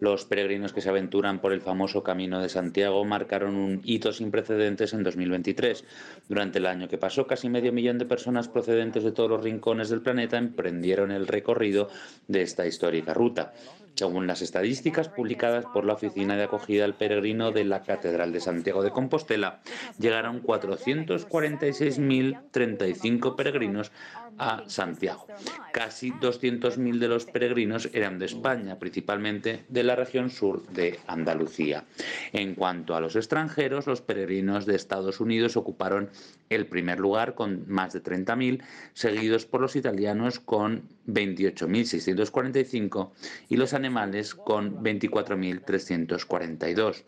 Los 0.00 0.24
peregrinos 0.24 0.72
que 0.72 0.80
se 0.80 0.88
aventuran 0.88 1.40
por 1.40 1.52
el 1.52 1.60
famoso 1.60 2.02
Camino 2.02 2.40
de 2.40 2.48
Santiago 2.48 3.04
marcaron 3.04 3.56
un 3.56 3.80
hito 3.84 4.12
sin 4.12 4.30
precedentes 4.30 4.92
en 4.92 5.02
2023. 5.02 5.84
Durante 6.28 6.58
el 6.58 6.66
año 6.66 6.88
que 6.88 6.98
pasó, 6.98 7.26
casi 7.26 7.48
medio 7.48 7.72
millón 7.72 7.98
de 7.98 8.04
personas 8.04 8.48
procedentes 8.48 9.04
de 9.04 9.12
todos 9.12 9.30
los 9.30 9.42
rincones 9.42 9.88
del 9.88 10.02
planeta 10.02 10.38
emprendieron 10.38 11.10
el 11.10 11.26
recorrido 11.26 11.88
de 12.28 12.42
esta 12.42 12.66
histórica 12.66 13.14
ruta. 13.14 13.52
Según 13.96 14.26
las 14.26 14.42
estadísticas 14.42 15.08
publicadas 15.08 15.64
por 15.72 15.86
la 15.86 15.94
Oficina 15.94 16.36
de 16.36 16.42
Acogida 16.42 16.84
al 16.84 16.92
Peregrino 16.92 17.50
de 17.50 17.64
la 17.64 17.80
Catedral 17.80 18.30
de 18.30 18.40
Santiago 18.40 18.82
de 18.82 18.90
Compostela, 18.90 19.60
llegaron 19.98 20.42
446.035 20.42 23.36
peregrinos 23.36 23.90
a 24.38 24.64
Santiago. 24.66 25.26
Casi 25.72 26.12
200.000 26.12 26.98
de 26.98 27.08
los 27.08 27.26
peregrinos 27.26 27.90
eran 27.92 28.18
de 28.18 28.24
España, 28.26 28.78
principalmente 28.78 29.64
de 29.68 29.82
la 29.82 29.96
región 29.96 30.30
sur 30.30 30.66
de 30.68 30.98
Andalucía. 31.06 31.84
En 32.32 32.54
cuanto 32.54 32.94
a 32.94 33.00
los 33.00 33.16
extranjeros, 33.16 33.86
los 33.86 34.00
peregrinos 34.00 34.64
de 34.66 34.76
Estados 34.76 35.20
Unidos 35.20 35.56
ocuparon 35.56 36.10
el 36.48 36.66
primer 36.66 37.00
lugar 37.00 37.34
con 37.34 37.64
más 37.68 37.92
de 37.92 38.02
30.000, 38.02 38.62
seguidos 38.94 39.44
por 39.46 39.60
los 39.60 39.76
italianos 39.76 40.40
con 40.40 40.88
28.645 41.06 43.10
y 43.48 43.56
los 43.56 43.74
alemanes 43.74 44.34
con 44.34 44.82
24.342. 44.82 47.04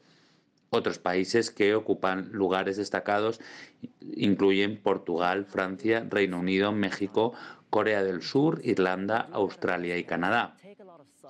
Otros 0.70 0.98
países 0.98 1.50
que 1.50 1.74
ocupan 1.74 2.28
lugares 2.32 2.76
destacados 2.76 3.40
incluyen 4.14 4.80
Portugal, 4.82 5.46
Francia, 5.46 6.06
Reino 6.08 6.38
Unido, 6.38 6.72
México, 6.72 7.32
Corea 7.70 8.02
del 8.02 8.22
Sur, 8.22 8.60
Irlanda, 8.64 9.28
Australia 9.32 9.96
y 9.96 10.04
Canadá. 10.04 10.56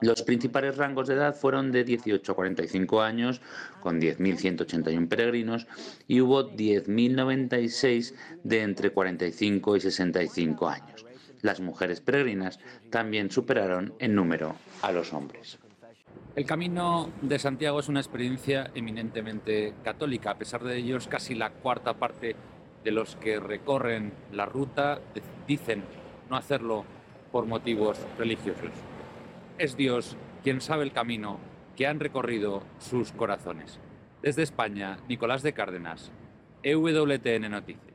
Los 0.01 0.23
principales 0.23 0.77
rangos 0.77 1.09
de 1.09 1.15
edad 1.15 1.35
fueron 1.35 1.73
de 1.73 1.83
18 1.83 2.31
a 2.31 2.35
45 2.35 3.03
años, 3.03 3.41
con 3.81 4.01
10.181 4.01 5.09
peregrinos, 5.09 5.67
y 6.07 6.21
hubo 6.21 6.51
10.096 6.51 8.15
de 8.45 8.63
entre 8.63 8.91
45 8.91 9.77
y 9.77 9.81
65 9.81 10.69
años. 10.69 11.05
Las 11.43 11.61
mujeres 11.61 12.01
peregrinas 12.01 12.61
también 12.91 13.31
superaron 13.31 13.95
en 13.99 14.15
número 14.15 14.55
a 14.83 14.93
los 14.93 15.13
hombres. 15.13 15.59
El 16.39 16.47
Camino 16.47 17.11
de 17.21 17.37
Santiago 17.41 17.81
es 17.81 17.89
una 17.89 17.99
experiencia 17.99 18.71
eminentemente 18.77 19.75
católica. 19.83 20.31
A 20.31 20.39
pesar 20.39 20.63
de 20.63 20.77
ello, 20.77 20.97
casi 21.09 21.35
la 21.35 21.51
cuarta 21.51 21.95
parte 21.95 22.37
de 22.85 22.93
los 22.93 23.17
que 23.17 23.41
recorren 23.41 24.13
la 24.31 24.47
ruta 24.47 25.01
dicen 25.49 25.83
no 26.31 26.37
hacerlo 26.37 26.85
por 27.33 27.47
motivos 27.47 27.99
religiosos. 28.17 28.71
Es 29.59 29.77
Dios 29.77 30.17
quien 30.45 30.61
sabe 30.61 30.85
el 30.85 30.93
camino 30.93 31.41
que 31.75 31.89
han 31.89 31.99
recorrido 31.99 32.63
sus 32.79 33.11
corazones. 33.11 33.81
Desde 34.23 34.45
España, 34.45 34.99
Nicolás 35.09 35.43
de 35.43 35.55
Cárdenas, 35.55 36.13
EWTN 36.63 37.51
Noticias. 37.51 37.88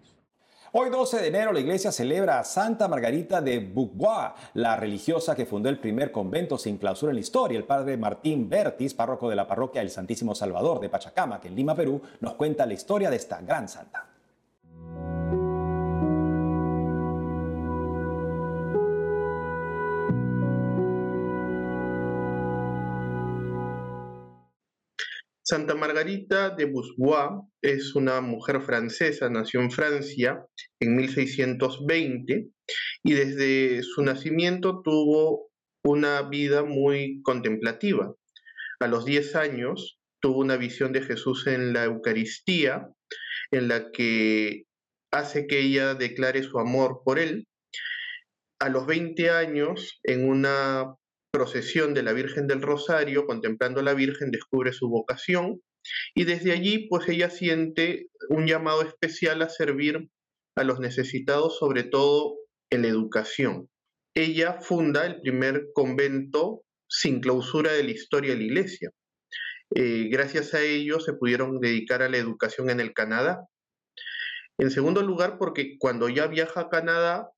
Hoy 0.76 0.90
12 0.90 1.22
de 1.22 1.28
enero 1.28 1.54
la 1.54 1.60
iglesia 1.60 1.92
celebra 1.92 2.40
a 2.40 2.44
Santa 2.44 2.88
Margarita 2.88 3.42
de 3.42 3.60
Bourbois, 3.60 4.32
la 4.56 4.76
religiosa 4.76 5.36
que 5.36 5.46
fundó 5.46 5.70
el 5.70 5.78
primer 5.78 6.12
convento 6.12 6.58
sin 6.58 6.80
clausura 6.80 7.12
en 7.12 7.18
la 7.18 7.22
historia. 7.22 7.60
El 7.60 7.66
padre 7.66 7.96
Martín 7.96 8.50
Bertis, 8.50 8.96
párroco 8.96 9.30
de 9.30 9.36
la 9.36 9.46
parroquia 9.46 9.82
del 9.82 9.92
Santísimo 9.92 10.34
Salvador 10.34 10.80
de 10.80 10.90
Pachacama, 10.90 11.40
que 11.40 11.50
en 11.50 11.56
Lima, 11.56 11.76
Perú, 11.76 12.02
nos 12.22 12.34
cuenta 12.34 12.66
la 12.66 12.74
historia 12.74 13.12
de 13.12 13.18
esta 13.18 13.40
gran 13.42 13.70
santa. 13.70 14.13
Santa 25.54 25.76
Margarita 25.76 26.50
de 26.50 26.66
Bourbois 26.66 27.44
es 27.62 27.94
una 27.94 28.22
mujer 28.22 28.60
francesa, 28.64 29.30
nació 29.30 29.62
en 29.62 29.70
Francia 29.70 30.44
en 30.80 30.96
1620 30.96 32.48
y 33.04 33.14
desde 33.14 33.84
su 33.84 34.02
nacimiento 34.02 34.82
tuvo 34.84 35.52
una 35.86 36.24
vida 36.24 36.64
muy 36.64 37.22
contemplativa. 37.22 38.16
A 38.80 38.88
los 38.88 39.06
10 39.06 39.36
años 39.36 40.00
tuvo 40.20 40.40
una 40.40 40.58
visión 40.58 40.92
de 40.92 41.04
Jesús 41.04 41.46
en 41.46 41.72
la 41.72 41.84
Eucaristía, 41.84 42.90
en 43.52 43.68
la 43.68 43.92
que 43.92 44.64
hace 45.12 45.46
que 45.46 45.60
ella 45.60 45.94
declare 45.94 46.42
su 46.42 46.58
amor 46.58 47.02
por 47.06 47.20
él. 47.20 47.46
A 48.60 48.70
los 48.70 48.88
20 48.88 49.30
años, 49.30 50.00
en 50.02 50.28
una 50.28 50.96
procesión 51.34 51.96
de 51.96 52.04
la 52.04 52.14
Virgen 52.14 52.46
del 52.46 52.62
Rosario, 52.62 53.26
contemplando 53.26 53.80
a 53.80 53.84
la 53.84 53.96
Virgen, 53.96 54.30
descubre 54.30 54.72
su 54.72 54.88
vocación 54.88 55.62
y 56.14 56.26
desde 56.26 56.52
allí 56.52 56.88
pues 56.88 57.10
ella 57.10 57.32
siente 57.32 58.08
un 58.30 58.46
llamado 58.46 58.84
especial 58.84 59.42
a 59.42 59.50
servir 59.50 60.10
a 60.56 60.64
los 60.64 60.80
necesitados, 60.80 61.58
sobre 61.58 61.84
todo 61.84 62.36
en 62.70 62.84
la 62.84 62.88
educación. 62.88 63.68
Ella 64.16 64.62
funda 64.62 65.08
el 65.08 65.22
primer 65.22 65.66
convento 65.74 66.62
sin 66.88 67.20
clausura 67.20 67.74
de 67.74 67.84
la 67.84 67.92
historia 67.92 68.34
de 68.34 68.38
la 68.38 68.44
Iglesia. 68.44 68.92
Eh, 69.76 70.10
gracias 70.12 70.54
a 70.54 70.62
ello 70.62 71.00
se 71.00 71.14
pudieron 71.14 71.60
dedicar 71.60 72.04
a 72.04 72.10
la 72.10 72.18
educación 72.18 72.70
en 72.70 72.80
el 72.80 72.94
Canadá. 72.94 73.48
En 74.60 74.70
segundo 74.70 75.02
lugar, 75.02 75.40
porque 75.40 75.78
cuando 75.80 76.10
ya 76.10 76.28
viaja 76.28 76.62
a 76.62 76.70
Canadá, 76.70 77.32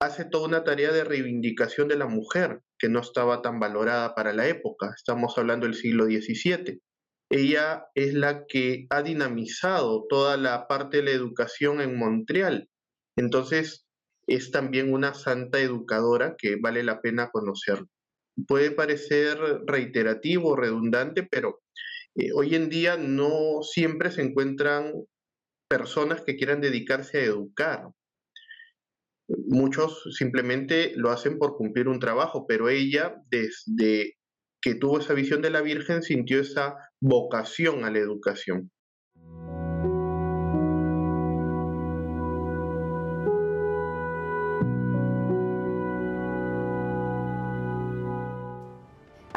hace 0.00 0.24
toda 0.24 0.48
una 0.48 0.64
tarea 0.64 0.92
de 0.92 1.04
reivindicación 1.04 1.88
de 1.88 1.96
la 1.96 2.06
mujer, 2.06 2.62
que 2.78 2.88
no 2.88 3.00
estaba 3.00 3.42
tan 3.42 3.58
valorada 3.58 4.14
para 4.14 4.32
la 4.32 4.46
época. 4.46 4.92
Estamos 4.96 5.36
hablando 5.36 5.66
del 5.66 5.74
siglo 5.74 6.04
XVII. 6.06 6.80
Ella 7.30 7.86
es 7.94 8.14
la 8.14 8.46
que 8.46 8.86
ha 8.90 9.02
dinamizado 9.02 10.06
toda 10.08 10.36
la 10.36 10.66
parte 10.66 10.98
de 10.98 11.02
la 11.04 11.10
educación 11.10 11.80
en 11.80 11.98
Montreal. 11.98 12.68
Entonces, 13.16 13.86
es 14.26 14.50
también 14.50 14.92
una 14.92 15.14
santa 15.14 15.60
educadora 15.60 16.36
que 16.38 16.56
vale 16.56 16.82
la 16.82 17.00
pena 17.00 17.30
conocer. 17.30 17.84
Puede 18.46 18.70
parecer 18.70 19.38
reiterativo, 19.66 20.54
redundante, 20.54 21.26
pero 21.28 21.60
eh, 22.14 22.30
hoy 22.34 22.54
en 22.54 22.68
día 22.68 22.96
no 22.96 23.62
siempre 23.62 24.10
se 24.10 24.22
encuentran 24.22 24.92
personas 25.68 26.22
que 26.22 26.36
quieran 26.36 26.60
dedicarse 26.60 27.18
a 27.18 27.24
educar. 27.24 27.88
Muchos 29.28 30.04
simplemente 30.16 30.92
lo 30.96 31.10
hacen 31.10 31.38
por 31.38 31.56
cumplir 31.56 31.88
un 31.88 32.00
trabajo, 32.00 32.46
pero 32.46 32.68
ella 32.68 33.14
desde 33.30 34.14
que 34.60 34.74
tuvo 34.74 34.98
esa 34.98 35.14
visión 35.14 35.42
de 35.42 35.50
la 35.50 35.60
Virgen 35.60 36.02
sintió 36.02 36.40
esa 36.40 36.76
vocación 37.00 37.84
a 37.84 37.90
la 37.90 37.98
educación. 37.98 38.70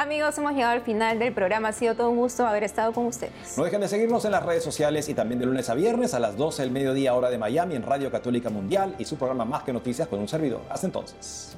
Amigos, 0.01 0.35
hemos 0.39 0.53
llegado 0.53 0.71
al 0.71 0.81
final 0.81 1.19
del 1.19 1.31
programa. 1.31 1.67
Ha 1.67 1.73
sido 1.73 1.93
todo 1.93 2.09
un 2.09 2.17
gusto 2.17 2.43
haber 2.47 2.63
estado 2.63 2.91
con 2.91 3.05
ustedes. 3.05 3.55
No 3.55 3.63
dejen 3.63 3.81
de 3.81 3.87
seguirnos 3.87 4.25
en 4.25 4.31
las 4.31 4.43
redes 4.43 4.63
sociales 4.63 5.07
y 5.09 5.13
también 5.13 5.37
de 5.37 5.45
lunes 5.45 5.69
a 5.69 5.75
viernes 5.75 6.15
a 6.15 6.19
las 6.19 6.35
12 6.37 6.63
del 6.63 6.71
mediodía 6.71 7.13
hora 7.13 7.29
de 7.29 7.37
Miami 7.37 7.75
en 7.75 7.83
Radio 7.83 8.09
Católica 8.09 8.49
Mundial 8.49 8.95
y 8.97 9.05
su 9.05 9.17
programa 9.17 9.45
Más 9.45 9.61
que 9.61 9.71
Noticias 9.71 10.07
con 10.07 10.17
un 10.17 10.27
servidor. 10.27 10.61
Hasta 10.71 10.87
entonces. 10.87 11.55